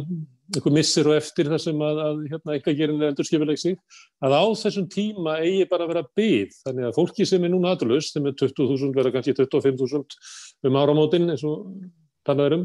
[0.56, 3.76] einhver missir og eftir það sem að, að hérna, eitthvað gerir endur skipileg sig
[4.24, 7.74] að á þessum tíma eigi bara að vera byggð þannig að fólki sem er núna
[7.76, 11.68] aðlust sem er 20.000 vera kannski 25.000 um áramótin eins og
[12.28, 12.64] talaður um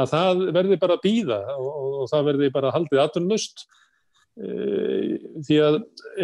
[0.00, 3.64] að það verði bara að býða og, og, og það verði bara haldið aðlust
[4.40, 4.50] e,
[5.44, 5.78] því að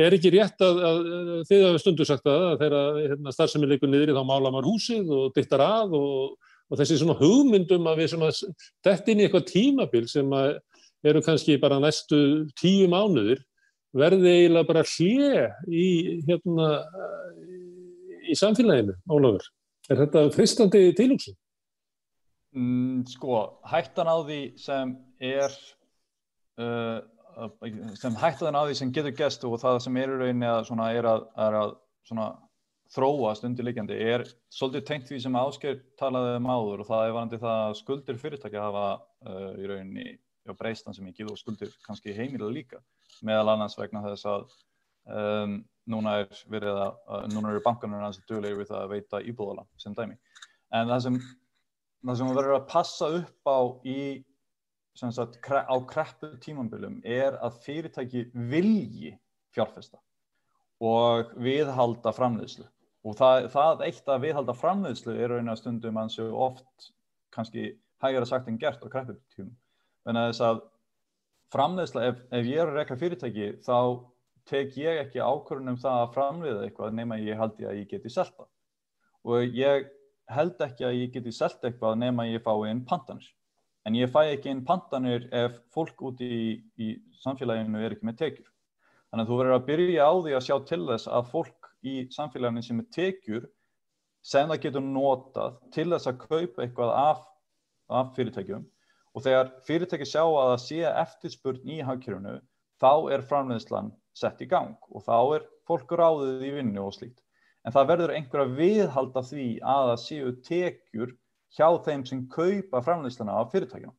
[0.07, 1.03] er ekki rétt að, að
[1.51, 5.36] þið hafa stundu sagt að þegar hérna, starfsemi leikur niður þá mála maður húsið og
[5.36, 6.38] dittar að og,
[6.70, 8.40] og þessi svona hugmyndum að við sem að
[8.86, 10.57] dett inn í eitthvað tímabil sem að
[11.11, 12.18] eru kannski bara næstu
[12.59, 13.42] tíu mánuðir
[13.96, 15.88] verði eiginlega bara hlið í,
[16.26, 16.70] hérna,
[18.26, 19.46] í samfélaginu, Ólafur.
[19.90, 21.36] Er þetta fristandi tilúksin?
[22.57, 25.52] Mm, sko, hættan á því sem er
[26.61, 27.04] uh,
[28.00, 30.90] sem hættan á því sem getur gæst og það sem er í rauninni að, svona,
[30.96, 31.74] er að, er að
[32.09, 32.30] svona,
[32.94, 37.40] þróast undirleikjandi er svolítið tengt því sem Ásker talaði um áður og það er varandi
[37.42, 38.84] það skuldir fyrirtækja hafa
[39.26, 40.07] uh, í rauninni
[40.55, 42.82] breyst hans mikið og skuldir kannski heimilega líka.
[43.26, 44.47] Meðal annars vegna þess að
[45.11, 45.59] um,
[45.90, 49.94] núna er verið að, að núna eru bankanur hans dögulegir við að veita íbúðala sem
[49.97, 50.18] dæmi.
[50.74, 51.18] En það sem
[52.07, 54.01] það sem verður að passa upp á í
[54.97, 59.16] sagt, á kreppu tímambilum er að fyrirtæki vilji
[59.55, 60.01] fjárfesta
[60.82, 62.66] og viðhalda framleiðslu.
[63.07, 66.90] Og það, það eitt að viðhalda framleiðslu er raun að stundum ansið oft
[67.34, 67.70] kannski
[68.03, 69.55] hægara sagt en gert á kreppu tímum
[70.07, 70.61] Þannig að þess að
[71.54, 73.78] framleiðsla, ef, ef ég er að rekla fyrirtæki þá
[74.46, 77.88] tek ég ekki ákvörðunum um það að framleiða eitthvað nema ég held ég að ég
[77.90, 78.46] geti selta.
[79.26, 79.88] Og ég
[80.30, 83.26] held ekki að ég geti selta eitthvað nema ég fá einn pantanir.
[83.86, 86.46] En ég fæ ekki einn pantanir ef fólk úti í,
[86.78, 86.88] í
[87.22, 88.48] samfélaginu er ekki með tekjur.
[89.11, 91.96] Þannig að þú verður að byrja á því að sjá til þess að fólk í
[92.14, 93.50] samfélaginu sem er tekjur
[94.26, 97.20] sem það getur notað til þess að kaupa eitthvað af,
[97.86, 98.66] af fyrirtækjum
[99.17, 102.35] og þegar fyrirtæki sjá að það sé eftirspurn í hagkjörunu
[102.83, 107.23] þá er framleiðslan sett í gang og þá er fólk ráðið í vinnu og slíkt.
[107.64, 111.14] En það verður einhverja viðhalda því að það séu tekjur
[111.57, 113.97] hjá þeim sem kaupa framleiðslana af fyrirtækjum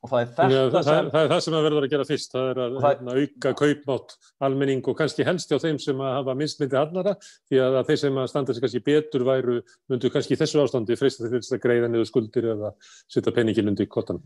[0.00, 0.94] og það er þetta Já, það, sem...
[0.94, 3.52] Það, það er það sem að verður að gera fyrst, það er að hérna, auka
[3.60, 4.14] kaupmátt
[4.46, 8.00] almenning og kannski helst hjá þeim sem að hafa minstmyndi annara því að, að þeir
[8.04, 9.56] sem að standa sig kannski betur væru
[9.92, 12.72] myndu kannski í þessu ástandi þess að greiða niður skuldir eða
[13.12, 14.22] setja peningin undir kottan.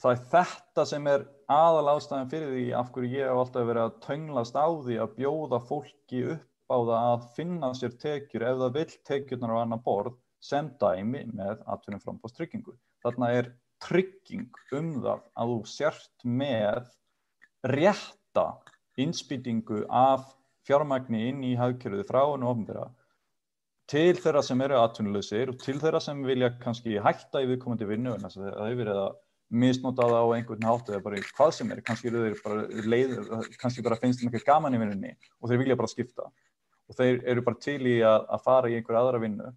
[0.00, 3.86] Það er þetta sem er aðal ástæðan fyrir því af hverju ég hef alltaf verið
[3.86, 8.60] að tönglast á því að bjóða fólki upp á það að finna sér tekjur ef
[8.62, 12.74] það vill tekjurnar á annar borð sem dæmi með atvinnum frambóðstryggingu.
[13.04, 13.50] Þarna er
[13.84, 16.88] trygging um það að þú sért með
[17.74, 18.46] rétta
[19.00, 20.28] innspýtingu af
[20.64, 22.86] fjármagni inn í hagkerfið frá hennu ofnbæra
[23.90, 28.14] til þeirra sem eru atvinnuleysir og til þeirra sem vilja kannski hætta í viðkomandi vinnu
[28.14, 29.18] en það hefur verið að
[29.54, 33.12] misnota það á einhvern hátt eða bara hvað sem er, kannski eru þeir bara leið,
[33.60, 36.30] kannski bara finnst þeim eitthvað gaman í vinnunni og þeir vilja bara skipta
[36.88, 39.52] og þeir eru bara til í að, að fara í einhver aðra vinnu.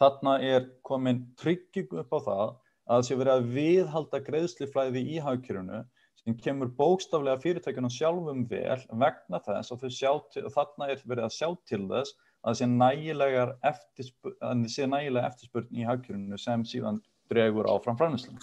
[0.00, 2.46] Þarna er komin trygging upp á það
[2.88, 5.82] að það sé verið að viðhalda greiðsliflæði í hagkjörunu
[6.22, 11.48] sem kemur bókstaflega fyrirtækjunum sjálfum vel vegna þess og til, þarna er verið að sjá
[11.66, 18.38] til þess að það sé nægilega eftirspurn, eftirspurn í hagkjörunu sem síðan dregur áfram framlýslega.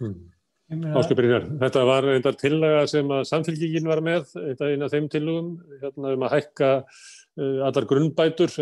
[0.00, 0.28] Hmm.
[0.68, 6.10] Áskipirinn, þetta var einnig tillega sem að samfélgíkin var með, einn af þeim tillögum, hérna
[6.12, 8.52] um að hækka uh, allar grunnbætur,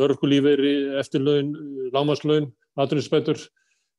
[0.00, 1.52] örgulíferi, eftirlaun,
[1.92, 2.48] lámaslaun,
[2.80, 3.44] atvinninsbætur.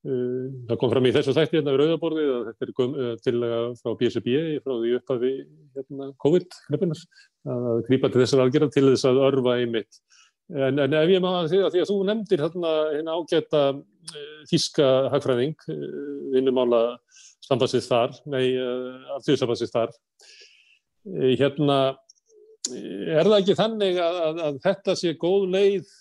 [0.04, 3.60] Uh, það kom fram í þessu þætti hérna við Rauðaborðið að þetta er uh, tillega
[3.80, 4.34] frá BSB
[4.66, 5.30] frá því upphafi
[5.78, 6.98] hérna, COVID-19
[7.54, 10.02] að grípa til þessar aðgerða til þess að örfa einmitt.
[10.52, 14.90] En, en ef ég því að því að þú nefndir hérna hérna ágæta uh, þíska
[15.16, 15.56] hagfræðing,
[16.36, 16.84] vinnumála
[17.48, 18.44] sambansið þar, nei,
[19.16, 19.96] alþjóðsambansið þar,
[21.40, 21.80] hérna
[22.72, 25.94] er það ekki þannig að, að, að þetta sé góð leið,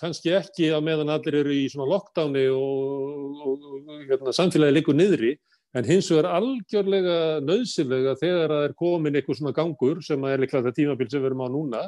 [0.00, 4.98] kannski ekki að meðan allir eru í svona lockdowni og, og, og hérna, samfélagi likur
[4.98, 5.36] niðri,
[5.78, 10.66] en hins vegar algjörlega nöðsilega þegar það er komin eitthvað svona gangur sem er líklega
[10.68, 11.84] það tímabil sem við erum á núna,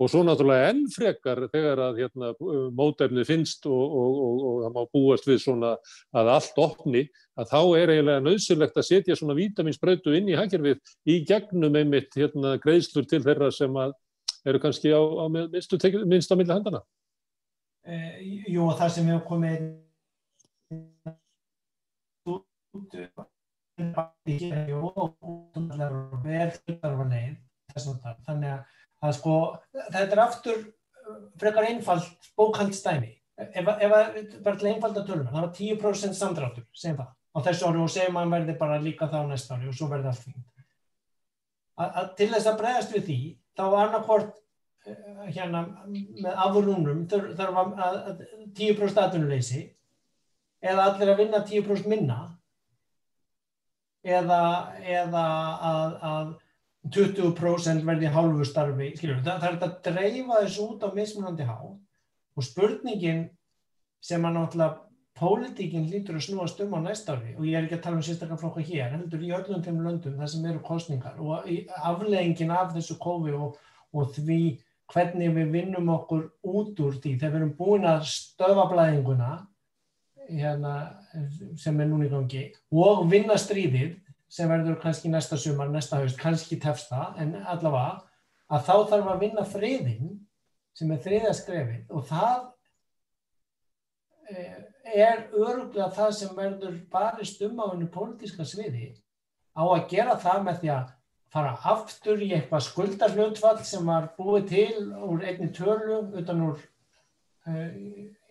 [0.00, 2.30] og svo náttúrulega enn frekar þegar að hérna,
[2.76, 5.72] mótefni finnst og, og, og, og það má búast við svona
[6.18, 7.02] að allt opni
[7.38, 12.12] að þá er eiginlega nöðsynlegt að setja svona vítaminsbrötu inn í hagkerfið í gegnum einmitt
[12.18, 16.80] hérna, greiðslur til þeirra sem eru kannski á, á minnstu minnst á milli handana.
[17.82, 19.60] Eh, jú og það sem hefur komið
[22.30, 22.78] út og
[26.24, 26.50] vel
[28.26, 28.60] þannig að
[29.02, 29.38] að sko,
[29.74, 33.10] þetta er aftur uh, frekar einfalt bókaldstæmi
[33.42, 37.68] ef, ef að, bara til einfalda tölum það var 10% samdráttur, segjum það á þessu
[37.68, 40.26] ári og segjum að hann verði bara líka þá næsta ári og svo verði allt
[40.26, 40.48] fínt.
[42.18, 43.18] Til þess að bregðast við því
[43.56, 48.26] þá var annarkort uh, hérna með afrúnum þarf að
[48.58, 49.64] 10% atvinnuleysi
[50.62, 52.20] eða allir að vinna 10% minna
[54.02, 54.42] eða,
[54.82, 55.24] eða
[55.70, 56.32] að, að
[56.90, 61.58] 20% verði hálfu starfi, skilur, það, það er að dreifa þessu út á mismunandi há
[61.62, 63.28] og spurningin
[64.02, 64.80] sem að náttúrulega
[65.18, 68.04] pólitíkinn lítur að snúast um á næsta ári og ég er ekki að tala um
[68.06, 71.48] sérstaklega flokka hér, heldur í öllum þeim löndum það sem eru kostningar og
[71.92, 73.58] afleggingin af þessu kofi og,
[73.92, 74.40] og því
[74.92, 79.30] hvernig við vinnum okkur út úr því þegar við erum búin að stöfa blæðinguna
[80.28, 80.74] hérna,
[81.60, 83.98] sem er núni í gangi og vinna stríðið
[84.32, 88.00] sem verður kannski næsta sumar, næsta haust, kannski tefst það, en allavega
[88.52, 90.12] að þá þarf að vinna friðinn
[90.76, 92.38] sem er þriðaskrefið og það
[94.32, 94.58] eh,
[95.04, 98.94] er öruglega það sem verður barist um á hennu pólitíska sviði.
[99.52, 100.90] Á að gera það með því að
[101.32, 106.58] fara aftur í eitthvað skuldarljótfall sem var búið til úr einni törlu utan úr
[107.48, 107.68] uh,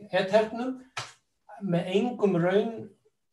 [0.09, 0.75] eternum
[1.61, 2.75] með engum raun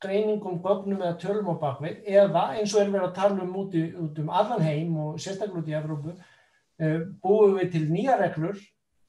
[0.03, 3.76] greiningum, gögnum eða tölum á bakvið eða eins og er verið að tala um út,
[4.05, 8.61] út um allan heim og sérstaklega út í Evrópu uh, búum við til nýja reglur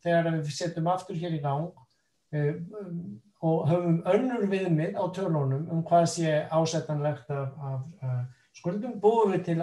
[0.04, 5.70] þegar við setjum aftur hér í gang uh, um, og höfum önnur viðmið á tölunum
[5.72, 8.24] um hvað sé ásettanlegt af, af uh,
[8.58, 9.62] skuldum, búum við til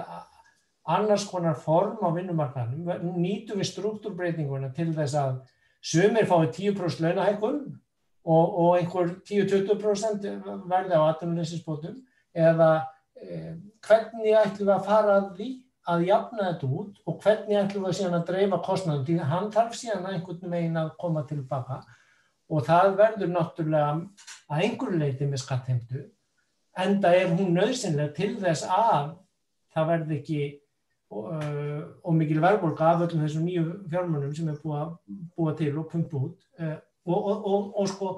[0.86, 2.86] annars konar form á vinnumarkanum,
[3.18, 5.40] nýtum við struktúrbreytinguna til þess að
[5.82, 7.58] sumir fái 10% launahækkum
[8.26, 10.26] og, og einhver 10-20%
[10.66, 12.00] verði á atvinnuleysinsbótum
[12.36, 12.70] eða
[13.22, 13.54] eh,
[13.86, 15.50] hvernig ætlum við að fara að því
[15.86, 19.52] að jafna þetta út og hvernig ætlum við að síðan að dreifa kostnæðum því hann
[19.54, 21.78] þarf síðan að einhvern veginn að koma tilbaka
[22.50, 23.94] og það verður náttúrulega
[24.50, 26.02] að einhverju leiti með skattheimtu
[26.82, 29.14] en það er hún nöðsynlega til þess að
[29.76, 30.40] það verði ekki
[31.14, 35.88] uh, og mikil verðbólka af öllum þessum nýju fjármönum sem er búið að til og
[35.92, 36.76] pumpa út uh,
[37.06, 38.12] og, og, og, og sko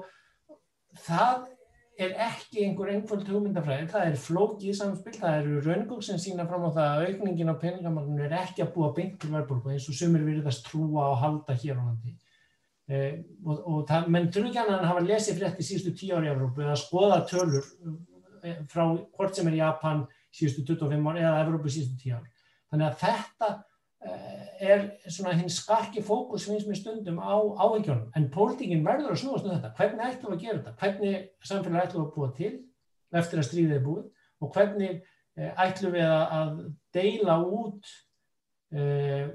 [1.05, 1.47] það
[1.99, 6.63] er ekki einhver einföld hugmyndafræði, það er flókið samspil, það eru raungum sem sína fram
[6.67, 9.97] á það að aukningin á peningamanninu er ekki að búa beint til verðbólku eins og
[9.99, 12.15] sumir virðast trúa og halda hér á landi.
[12.89, 16.31] Eh, og, og það, menn trú ekki hann að hafa lesið frétti síðustu tíu ári
[16.31, 17.67] Evrópu eða skoða tölur
[18.41, 22.31] eh, frá hvort sem er Japan síðustu 25 ári eða Evrópu síðustu tíu ári
[22.71, 23.51] þannig að þetta
[24.09, 29.21] eh, er svona hinn skarki fókus finnst mér stundum á áhengjónum en pólitíkinn verður að
[29.23, 29.73] snúast um þetta.
[29.77, 32.51] Hvernig ætlum við að gera þetta, hvernig samfélag ætlum við að búa til
[33.21, 34.05] eftir að stríðið er búið?
[34.39, 34.91] Og hvernig
[35.39, 36.59] eh, ætlum við að
[36.95, 37.93] deila út
[38.75, 39.25] eh,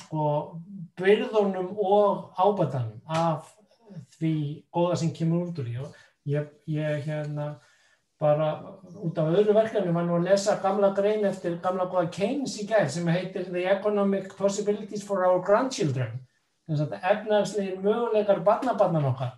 [0.00, 0.28] sko
[1.00, 3.50] byrðunum og ábætanum af
[4.16, 4.34] því
[4.72, 5.96] góða sem kemur út úr í og
[6.28, 7.54] ég, ég hérna
[8.22, 8.48] bara
[9.02, 12.66] út af öðru verkefni var nú að lesa gamla grein eftir gamla góða Keynes í
[12.70, 16.20] gæð sem heitir The Economic Possibilities for Our Grandchildren.
[16.70, 19.34] Þess að efnagslegin möguleikar barnabarnan okkar.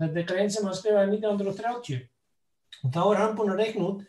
[0.00, 2.08] Þetta er grein sem hann skrifaði 1930
[2.82, 4.00] og þá er hann búin að reikna út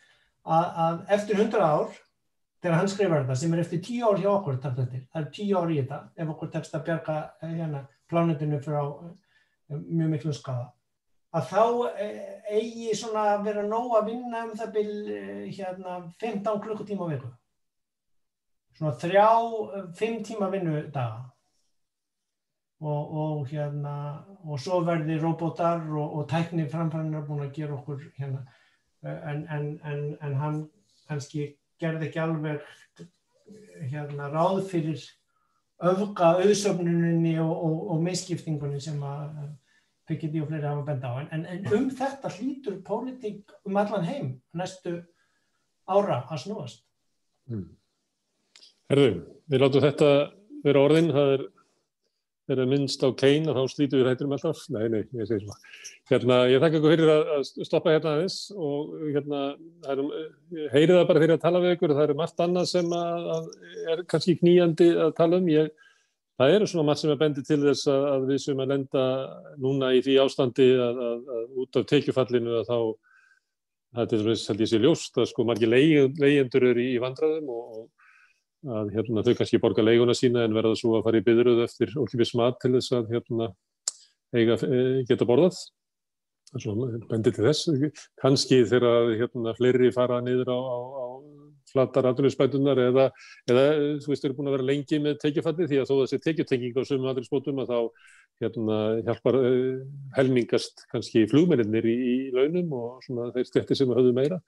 [0.44, 1.98] að, að eftir 100 ár
[2.64, 5.74] þegar hann skrifar þetta sem er eftir 10 ár hjá okkur það er 10 ár
[5.74, 8.80] í þetta ef okkur tekst að bjarga hérna, plánutinu frá
[9.74, 10.72] mjög miklu skada
[11.34, 11.64] að þá
[11.98, 12.18] eh,
[12.54, 17.32] eigi svona að vera nóg að vinna um það byrj eh, hérna 15 klukkutíma viku.
[18.78, 19.30] Svona þrjá
[19.98, 21.24] 5 tíma vinnu daga
[22.84, 23.96] og, og hérna
[24.44, 28.44] og svo verði robotar og, og tækni framfærinar búin að gera okkur hérna
[29.06, 30.62] eh, en, en, en, en hann
[31.10, 32.62] kannski gerði ekki alveg
[33.90, 35.02] hérna ráð fyrir
[35.84, 39.50] öfga auðsöfnuninni og, og misskiptingunni sem að
[40.10, 41.16] Piketty og fleiri hafa benda á.
[41.32, 44.98] En, en um þetta hlýtur pólitík um allan heim næstu
[45.88, 46.84] ára að snúast.
[47.52, 47.68] Mm.
[48.92, 49.12] Herðu,
[49.52, 50.10] við látum þetta
[50.64, 51.12] vera orðin.
[51.16, 51.46] Það er,
[52.56, 54.66] er minnst á kein og þá slítum við hættum alltaf.
[54.76, 55.72] Nei, nei, ég segi svona.
[56.12, 59.46] Hérna, ég þakka ykkur fyrir að, stoppa hérna aðeins og hérna,
[59.88, 60.04] er,
[60.76, 61.96] heyrið það bara fyrir að tala við ykkur.
[61.96, 63.50] Það eru margt annað sem að, að
[63.96, 65.50] er kannski knýjandi að tala um.
[65.54, 65.72] Ég
[66.40, 69.08] það eru svona margt sem er bendið til þess að, að við sem að lenda
[69.62, 72.78] núna í því ástandi að, að, út af teikjufallinu að þá
[73.94, 77.84] það er dæmis held ég sé ljóst að sko margir leyendur eru í, vandraðum og,
[78.64, 81.94] að hérna, þau kannski borga leiguna sína en verða svo að fara í byðröð eftir
[82.00, 83.50] okkipis mat til þess að hérna,
[84.34, 85.60] eiga, e, geta borðað.
[87.10, 91.06] Bendið til þess kannski þegar hérna, fleiri fara niður á, á, á
[91.74, 93.08] flatar atvinninsbætunar eða,
[93.50, 93.64] eða
[94.04, 96.82] þú veist, eru búin að vera lengi með tekjufalli því að þó þessi tekjutenging á
[96.88, 97.80] sumum atvinninsbótum að þá
[98.44, 99.84] hérna, hjálpar uh,
[100.18, 104.40] helmingast kannski flugmennir í, í launum og svona þeir stettir sem höfðu meira.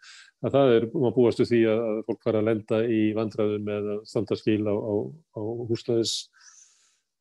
[0.46, 3.92] Að það er, maður búast við því að fólk fara að lenda í vandraðum með
[4.10, 4.94] standarskíl á, á,
[5.38, 6.18] á húsnæðis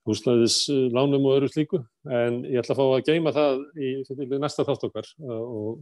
[0.05, 1.80] húsnæðislánum og öðru slíku.
[2.05, 5.78] En ég ætla að fá að geima það í, í næsta þátt okkar og,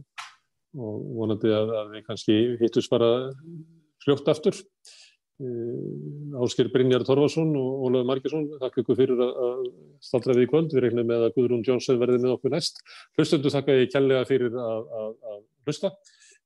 [0.79, 3.09] og vonandi að, að við kannski hittus bara
[4.03, 4.59] fljótt aftur.
[5.41, 9.63] Eh, Ásker Brynjar Torfarsson og Ólaður Margesson, þakka ykkur fyrir að
[10.03, 10.75] staldra við í kvöld.
[10.75, 12.83] Við regnum með að Guðrún Jónsson verði með okkur næst.
[13.17, 15.93] Hlustundu þakka ég kærlega fyrir að, að, að hlusta.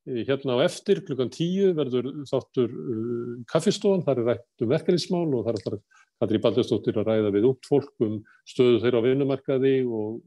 [0.07, 5.27] Eh, hérna á eftir, klukkan tíu, verður þáttur uh, kaffistofan, þar er rætt um verkefnismál
[5.35, 5.81] og þar er
[6.21, 10.21] Katri Baldurstóttir að ræða við út fólk um stöðu þeirra á vinnumarkaði og,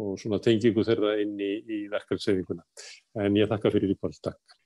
[0.00, 2.64] og tengingu þeirra inn í, í verkefnisefinguna.
[3.20, 4.18] En ég þakka fyrir í kvöld.
[4.24, 4.59] Takk.